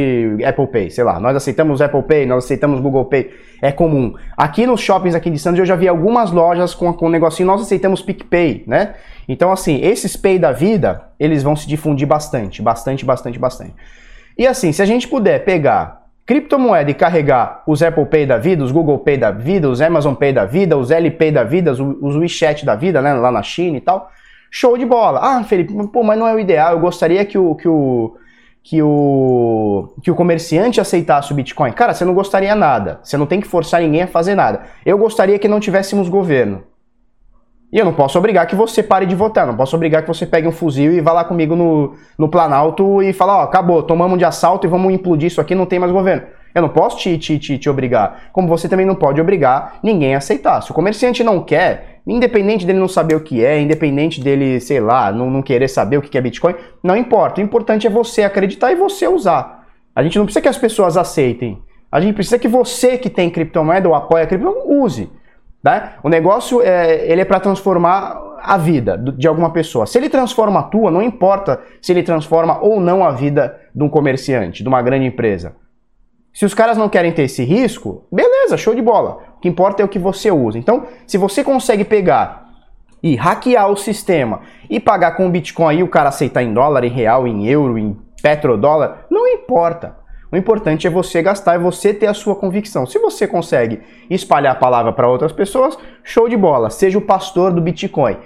Apple 0.47 0.69
Pay, 0.69 0.91
sei 0.91 1.03
lá. 1.03 1.19
Nós 1.19 1.37
aceitamos 1.37 1.83
Apple 1.83 2.03
Pay, 2.05 2.27
nós 2.27 2.45
aceitamos 2.45 2.81
Google 2.81 3.05
Pay. 3.07 3.31
É 3.61 3.73
comum. 3.73 4.15
Aqui 4.37 4.67
nos 4.67 4.81
shoppings 4.81 5.15
aqui 5.15 5.29
de 5.29 5.39
Santos 5.39 5.59
eu 5.59 5.67
já 5.67 5.75
vi 5.75 5.89
algumas 5.89 6.31
lojas 6.31 6.75
com, 6.75 6.93
com 6.93 7.07
um 7.07 7.11
negocinho, 7.11 7.47
nós 7.47 7.61
aceitamos 7.61 8.01
PicPay, 8.01 8.65
né? 8.67 8.95
Então, 9.29 9.51
assim, 9.51 9.81
esses 9.83 10.17
Pay 10.17 10.39
da 10.39 10.53
vida, 10.53 11.03
eles 11.19 11.43
vão 11.43 11.57
se 11.57 11.67
difundir 11.67 12.07
bastante, 12.07 12.63
bastante, 12.63 13.05
bastante, 13.05 13.39
bastante. 13.39 13.75
E 14.39 14.47
assim, 14.47 14.73
se 14.73 14.81
a 14.81 14.87
gente 14.87 15.09
puder 15.09 15.45
pegar 15.45 16.04
criptomoeda 16.27 16.91
e 16.91 16.95
carregar 16.95 17.63
os 17.67 17.83
Apple 17.83 18.07
Pay 18.07 18.27
da 18.27 18.39
vida, 18.39 18.65
os 18.65 18.73
Google 18.73 18.99
Pay 18.99 19.19
da 19.19 19.31
vida, 19.31 19.69
os 19.69 19.81
Amazon 19.81 20.15
Pay 20.15 20.33
da 20.33 20.45
vida, 20.45 20.77
os 20.77 20.91
LPay 20.91 21.31
da 21.31 21.45
vida, 21.45 21.73
os 21.73 22.17
WeChat 22.17 22.65
da 22.65 22.75
vida, 22.75 23.03
né, 23.03 23.13
lá 23.15 23.31
na 23.31 23.43
China 23.43 23.77
e 23.77 23.81
tal, 23.81 24.11
show 24.51 24.77
de 24.79 24.87
bola. 24.87 25.21
Ah, 25.23 25.45
Felipe, 25.45 25.75
pô, 25.89 26.03
mas 26.03 26.19
não 26.19 26.27
é 26.27 26.35
o 26.35 26.39
ideal. 26.39 26.73
Eu 26.73 26.81
gostaria 26.81 27.25
que 27.25 27.37
o 27.37 27.55
que 27.55 27.69
o 27.69 28.17
que 28.63 28.83
o 28.83 29.93
que 30.03 30.11
o 30.11 30.15
comerciante 30.15 30.81
aceitasse 30.81 31.31
o 31.31 31.35
Bitcoin. 31.35 31.73
Cara, 31.73 31.93
você 31.93 32.05
não 32.05 32.15
gostaria 32.15 32.55
nada. 32.55 33.01
Você 33.03 33.17
não 33.19 33.27
tem 33.27 33.41
que 33.41 33.47
forçar 33.47 33.83
ninguém 33.83 34.03
a 34.03 34.07
fazer 34.07 34.35
nada. 34.35 34.63
Eu 34.87 34.97
gostaria 34.97 35.39
que 35.39 35.47
não 35.47 35.61
tivéssemos 35.61 36.09
governo. 36.09 36.65
E 37.75 37.79
eu 37.79 37.85
não 37.85 37.93
posso 37.93 38.17
obrigar 38.17 38.47
que 38.47 38.55
você 38.55 38.85
pare 38.85 39.05
de 39.05 39.17
votar, 39.17 39.45
não 39.45 39.57
posso 39.57 39.75
obrigar 39.75 40.01
que 40.01 40.07
você 40.07 40.25
pegue 40.25 40.47
um 40.47 40.53
fuzil 40.53 40.93
e 40.93 41.01
vá 41.01 41.13
lá 41.13 41.25
comigo 41.25 41.57
no, 41.57 41.95
no 42.17 42.29
Planalto 42.29 43.03
e 43.03 43.13
fala, 43.13 43.39
ó, 43.39 43.43
acabou, 43.43 43.83
tomamos 43.83 44.17
de 44.17 44.25
assalto 44.25 44.65
e 44.65 44.71
vamos 44.71 44.95
implodir 44.95 45.27
isso 45.27 45.41
aqui, 45.41 45.57
não 45.57 45.67
tem 45.67 45.81
mais 45.81 45.91
governo. 45.91 46.23
Eu 46.55 46.63
não 46.63 46.69
posso 46.69 46.99
te, 46.99 47.19
te, 47.19 47.37
te, 47.37 47.59
te 47.59 47.69
obrigar, 47.69 48.31
como 48.33 48.47
você 48.47 48.69
também 48.69 48.87
não 48.87 48.95
pode 48.95 49.21
obrigar 49.21 49.81
ninguém 49.83 50.15
a 50.15 50.19
aceitar. 50.19 50.61
Se 50.61 50.71
o 50.71 50.75
comerciante 50.75 51.25
não 51.25 51.43
quer, 51.43 51.99
independente 52.07 52.65
dele 52.65 52.79
não 52.79 52.87
saber 52.87 53.17
o 53.17 53.21
que 53.21 53.45
é, 53.45 53.61
independente 53.61 54.21
dele, 54.21 54.61
sei 54.61 54.79
lá, 54.79 55.11
não, 55.11 55.29
não 55.29 55.43
querer 55.43 55.67
saber 55.67 55.97
o 55.97 56.03
que 56.03 56.17
é 56.17 56.21
Bitcoin, 56.21 56.55
não 56.81 56.97
importa. 56.97 57.41
O 57.41 57.45
importante 57.45 57.89
é 57.89 57.91
você 57.91 58.23
acreditar 58.23 58.71
e 58.71 58.77
você 58.77 59.09
usar. 59.09 59.67
A 59.97 60.01
gente 60.05 60.17
não 60.17 60.27
precisa 60.27 60.41
que 60.43 60.49
as 60.49 60.59
pessoas 60.59 60.97
aceitem. 60.97 61.61
A 61.91 62.01
gente 62.01 62.15
precisa 62.15 62.39
que 62.39 62.47
você 62.47 62.97
que 62.97 63.11
tem 63.11 63.29
criptomoeda 63.29 63.89
ou 63.89 63.97
apoia 63.97 64.23
a 64.23 64.27
criptomoeda, 64.29 64.65
use. 64.65 65.11
Né? 65.65 65.95
O 66.03 66.11
negócio 66.11 66.61
é, 66.61 67.11
ele 67.11 67.23
é 67.23 67.25
para 67.25 67.41
transformar 67.41 68.21
a 68.43 68.59
vida 68.59 68.99
de 68.99 69.27
alguma 69.27 69.51
pessoa. 69.51 69.87
Se 69.87 69.97
ele 69.97 70.11
transforma 70.11 70.61
a 70.61 70.65
tua, 70.65 70.91
não 70.91 71.01
importa 71.01 71.61
se 71.81 71.91
ele 71.91 72.03
transforma 72.03 72.59
ou 72.61 72.79
não 72.79 73.03
a 73.03 73.13
vida 73.13 73.59
de 73.75 73.83
um 73.83 73.89
comerciante, 73.89 74.63
de 74.63 74.69
uma 74.69 74.83
grande 74.83 75.07
empresa. 75.07 75.57
Se 76.35 76.45
os 76.45 76.53
caras 76.53 76.77
não 76.77 76.89
querem 76.89 77.13
ter 77.13 77.23
esse 77.23 77.45
risco, 77.45 78.07
beleza, 78.13 78.59
show 78.59 78.75
de 78.75 78.83
bola. 78.83 79.21
O 79.37 79.41
que 79.41 79.49
importa 79.49 79.83
é 79.83 79.85
o 79.87 79.89
que 79.89 79.99
você 79.99 80.31
usa. 80.31 80.59
Então, 80.59 80.87
se 81.07 81.17
você 81.17 81.43
consegue 81.43 81.85
pegar 81.85 82.45
e 83.03 83.17
hackear 83.17 83.71
o 83.71 83.77
sistema 83.77 84.41
e 84.69 84.79
pagar 84.79 85.13
com 85.13 85.31
Bitcoin 85.31 85.77
aí 85.77 85.83
o 85.83 85.89
cara 85.89 86.11
aceitar 86.11 86.43
em 86.43 86.53
dólar, 86.53 86.85
em 86.85 86.91
real, 86.91 87.27
em 87.27 87.47
euro, 87.47 87.79
em 87.79 87.97
petrodólar, 88.23 89.07
não 89.11 89.27
importa. 89.27 89.97
O 90.35 90.37
importante 90.37 90.85
é 90.85 90.91
você 90.91 91.23
gastar 91.23 91.55
e 91.55 91.59
você 91.59 91.95
ter 91.95 92.09
a 92.09 92.13
sua 92.13 92.35
convicção. 92.35 92.85
Se 92.85 92.99
você 92.99 93.25
consegue 93.25 93.81
espalhar 94.11 94.51
a 94.51 94.59
palavra 94.59 94.93
para 94.93 95.09
outras 95.09 95.31
pessoas, 95.31 95.79
show 96.03 96.29
de 96.29 96.37
bola, 96.37 96.71
seja 96.71 96.99
o 96.99 97.01
pastor 97.01 97.53
do 97.53 97.61
Bitcoin. 97.61 98.17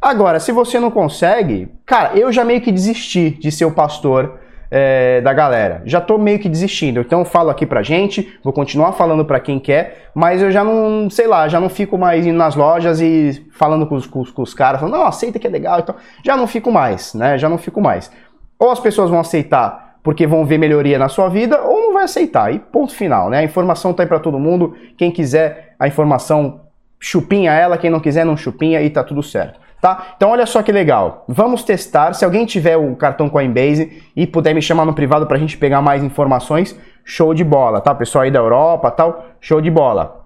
Agora, 0.00 0.40
se 0.40 0.50
você 0.50 0.80
não 0.80 0.90
consegue, 0.90 1.68
cara, 1.84 2.16
eu 2.16 2.32
já 2.32 2.42
meio 2.42 2.62
que 2.62 2.72
desisti 2.72 3.32
de 3.32 3.52
ser 3.52 3.66
o 3.66 3.70
pastor 3.70 4.38
é, 4.70 5.20
da 5.20 5.34
galera. 5.34 5.82
Já 5.84 6.00
tô 6.00 6.16
meio 6.16 6.38
que 6.38 6.48
desistindo. 6.48 7.00
Então 7.00 7.18
eu 7.18 7.26
falo 7.26 7.50
aqui 7.50 7.66
pra 7.66 7.82
gente, 7.82 8.38
vou 8.42 8.52
continuar 8.54 8.92
falando 8.92 9.22
para 9.22 9.38
quem 9.38 9.58
quer, 9.58 10.08
mas 10.14 10.40
eu 10.40 10.50
já 10.50 10.64
não, 10.64 11.10
sei 11.10 11.26
lá, 11.26 11.48
já 11.48 11.60
não 11.60 11.68
fico 11.68 11.98
mais 11.98 12.26
indo 12.26 12.38
nas 12.38 12.56
lojas 12.56 12.98
e 12.98 13.46
falando 13.52 13.86
com 13.86 13.94
os, 13.94 14.06
com, 14.06 14.24
com 14.24 14.40
os 14.40 14.54
caras, 14.54 14.80
falando, 14.80 14.96
não, 14.96 15.06
aceita 15.06 15.38
que 15.38 15.46
é 15.46 15.50
legal, 15.50 15.80
então 15.80 15.94
já 16.24 16.34
não 16.34 16.46
fico 16.46 16.72
mais, 16.72 17.12
né? 17.12 17.36
Já 17.36 17.50
não 17.50 17.58
fico 17.58 17.78
mais. 17.78 18.10
Ou 18.58 18.70
as 18.70 18.80
pessoas 18.80 19.10
vão 19.10 19.20
aceitar 19.20 19.87
porque 20.08 20.26
vão 20.26 20.46
ver 20.46 20.56
melhoria 20.56 20.98
na 20.98 21.06
sua 21.06 21.28
vida 21.28 21.60
ou 21.60 21.82
não 21.82 21.92
vai 21.92 22.04
aceitar. 22.04 22.50
E 22.50 22.58
ponto 22.58 22.94
final, 22.94 23.28
né? 23.28 23.40
A 23.40 23.44
informação 23.44 23.92
tá 23.92 24.02
aí 24.02 24.06
para 24.06 24.18
todo 24.18 24.38
mundo. 24.38 24.74
Quem 24.96 25.10
quiser 25.10 25.74
a 25.78 25.86
informação, 25.86 26.62
chupinha 26.98 27.52
ela, 27.52 27.76
quem 27.76 27.90
não 27.90 28.00
quiser 28.00 28.24
não 28.24 28.34
chupinha 28.34 28.80
e 28.80 28.88
tá 28.88 29.04
tudo 29.04 29.22
certo. 29.22 29.60
tá? 29.82 30.14
Então 30.16 30.30
olha 30.30 30.46
só 30.46 30.62
que 30.62 30.72
legal. 30.72 31.26
Vamos 31.28 31.62
testar. 31.62 32.14
Se 32.14 32.24
alguém 32.24 32.46
tiver 32.46 32.74
o 32.78 32.96
cartão 32.96 33.28
Coinbase 33.28 34.02
e 34.16 34.26
puder 34.26 34.54
me 34.54 34.62
chamar 34.62 34.86
no 34.86 34.94
privado 34.94 35.26
pra 35.26 35.36
gente 35.36 35.58
pegar 35.58 35.82
mais 35.82 36.02
informações, 36.02 36.74
show 37.04 37.34
de 37.34 37.44
bola, 37.44 37.78
tá? 37.82 37.94
Pessoal 37.94 38.24
aí 38.24 38.30
da 38.30 38.38
Europa, 38.38 38.90
tal, 38.90 39.26
show 39.42 39.60
de 39.60 39.70
bola. 39.70 40.24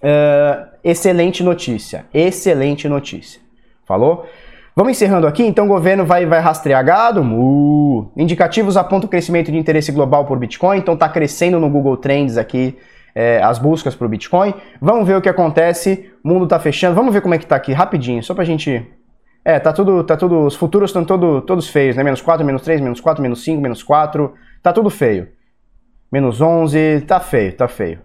Uh, 0.00 0.64
excelente 0.84 1.42
notícia, 1.42 2.06
excelente 2.14 2.88
notícia. 2.88 3.40
Falou? 3.84 4.28
Vamos 4.78 4.92
encerrando 4.92 5.26
aqui, 5.26 5.42
então 5.42 5.64
o 5.64 5.68
governo 5.68 6.06
vai, 6.06 6.24
vai 6.24 6.38
rastrear 6.38 6.84
gado. 6.84 7.20
Uh. 7.20 8.12
Indicativos 8.16 8.76
apontam 8.76 9.10
crescimento 9.10 9.50
de 9.50 9.58
interesse 9.58 9.90
global 9.90 10.24
por 10.24 10.38
Bitcoin, 10.38 10.78
então 10.78 10.94
está 10.94 11.08
crescendo 11.08 11.58
no 11.58 11.68
Google 11.68 11.96
Trends 11.96 12.36
aqui 12.36 12.78
é, 13.12 13.42
as 13.42 13.58
buscas 13.58 13.96
para 13.96 14.06
o 14.06 14.08
Bitcoin. 14.08 14.54
Vamos 14.80 15.04
ver 15.04 15.16
o 15.16 15.20
que 15.20 15.28
acontece, 15.28 16.08
o 16.22 16.28
mundo 16.28 16.44
está 16.44 16.60
fechando. 16.60 16.94
Vamos 16.94 17.12
ver 17.12 17.20
como 17.22 17.34
é 17.34 17.38
que 17.38 17.44
está 17.44 17.56
aqui 17.56 17.72
rapidinho, 17.72 18.22
só 18.22 18.34
para 18.34 18.44
a 18.44 18.46
gente... 18.46 18.86
É, 19.44 19.58
tá 19.58 19.72
tudo, 19.72 20.04
tá 20.04 20.16
tudo, 20.16 20.46
os 20.46 20.54
futuros 20.54 20.90
estão 20.90 21.04
todo, 21.04 21.40
todos 21.40 21.68
feios, 21.68 21.96
né? 21.96 22.04
Menos 22.04 22.22
4, 22.22 22.46
menos 22.46 22.62
3, 22.62 22.80
menos 22.80 23.00
4, 23.00 23.20
menos 23.20 23.42
5, 23.42 23.60
menos 23.60 23.82
4, 23.82 24.32
tá 24.62 24.72
tudo 24.72 24.90
feio. 24.90 25.26
Menos 26.12 26.40
11, 26.40 27.00
tá 27.00 27.18
feio, 27.18 27.52
tá 27.52 27.66
feio. 27.66 27.98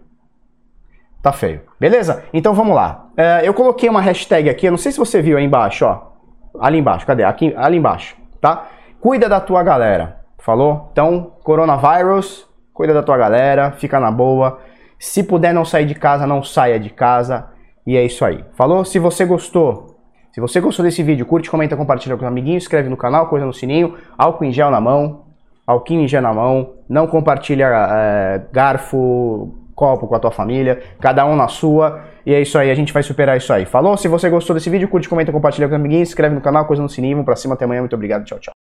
Tá 1.22 1.30
feio. 1.30 1.60
Beleza? 1.78 2.24
Então 2.32 2.52
vamos 2.52 2.74
lá. 2.74 3.10
É, 3.16 3.42
eu 3.44 3.54
coloquei 3.54 3.88
uma 3.88 4.00
hashtag 4.00 4.50
aqui, 4.50 4.66
eu 4.66 4.72
não 4.72 4.78
sei 4.78 4.90
se 4.90 4.98
você 4.98 5.22
viu 5.22 5.38
aí 5.38 5.44
embaixo, 5.44 5.84
ó. 5.84 6.13
Ali 6.58 6.78
embaixo, 6.78 7.06
cadê? 7.06 7.24
Aqui, 7.24 7.54
ali 7.56 7.76
embaixo, 7.76 8.16
tá? 8.40 8.66
Cuida 9.00 9.28
da 9.28 9.40
tua 9.40 9.62
galera, 9.62 10.20
falou? 10.38 10.88
Então, 10.92 11.32
coronavírus, 11.42 12.46
cuida 12.72 12.94
da 12.94 13.02
tua 13.02 13.16
galera, 13.16 13.72
fica 13.72 14.00
na 14.00 14.10
boa. 14.10 14.58
Se 14.98 15.22
puder 15.22 15.52
não 15.52 15.64
sair 15.64 15.86
de 15.86 15.94
casa, 15.94 16.26
não 16.26 16.42
saia 16.42 16.78
de 16.78 16.90
casa. 16.90 17.46
E 17.86 17.96
é 17.96 18.04
isso 18.04 18.24
aí. 18.24 18.44
Falou? 18.54 18.84
Se 18.84 18.98
você 18.98 19.24
gostou, 19.24 19.94
se 20.32 20.40
você 20.40 20.60
gostou 20.60 20.84
desse 20.84 21.02
vídeo, 21.02 21.26
curte, 21.26 21.50
comenta, 21.50 21.76
compartilha 21.76 22.16
com 22.16 22.22
os 22.22 22.28
amiguinhos, 22.28 22.64
inscreve 22.64 22.88
no 22.88 22.96
canal, 22.96 23.28
coisa 23.28 23.44
no 23.46 23.52
sininho, 23.52 23.94
álcool 24.16 24.44
em 24.44 24.52
gel 24.52 24.70
na 24.70 24.80
mão, 24.80 25.26
álcool 25.66 25.94
em 25.94 26.08
gel 26.08 26.22
na 26.22 26.32
mão, 26.32 26.72
não 26.88 27.06
compartilha 27.06 27.68
é, 27.68 28.42
garfo, 28.50 29.54
copo 29.74 30.06
com 30.06 30.14
a 30.14 30.18
tua 30.18 30.30
família, 30.30 30.82
cada 31.00 31.24
um 31.24 31.36
na 31.36 31.46
sua. 31.46 32.00
E 32.26 32.32
é 32.32 32.40
isso 32.40 32.56
aí, 32.58 32.70
a 32.70 32.74
gente 32.74 32.92
vai 32.92 33.02
superar 33.02 33.36
isso 33.36 33.52
aí. 33.52 33.66
Falou? 33.66 33.96
Se 33.96 34.08
você 34.08 34.30
gostou 34.30 34.54
desse 34.54 34.70
vídeo, 34.70 34.88
curte, 34.88 35.08
comenta, 35.08 35.30
compartilha 35.30 35.68
com 35.68 35.74
os 35.74 35.80
amiguinhos, 35.80 36.08
inscreve 36.08 36.34
no 36.34 36.40
canal, 36.40 36.64
coisa 36.66 36.82
no 36.82 36.88
sininho, 36.88 37.22
pra 37.24 37.36
cima 37.36 37.54
até 37.54 37.64
amanhã. 37.64 37.80
Muito 37.80 37.94
obrigado, 37.94 38.24
tchau, 38.24 38.38
tchau. 38.38 38.53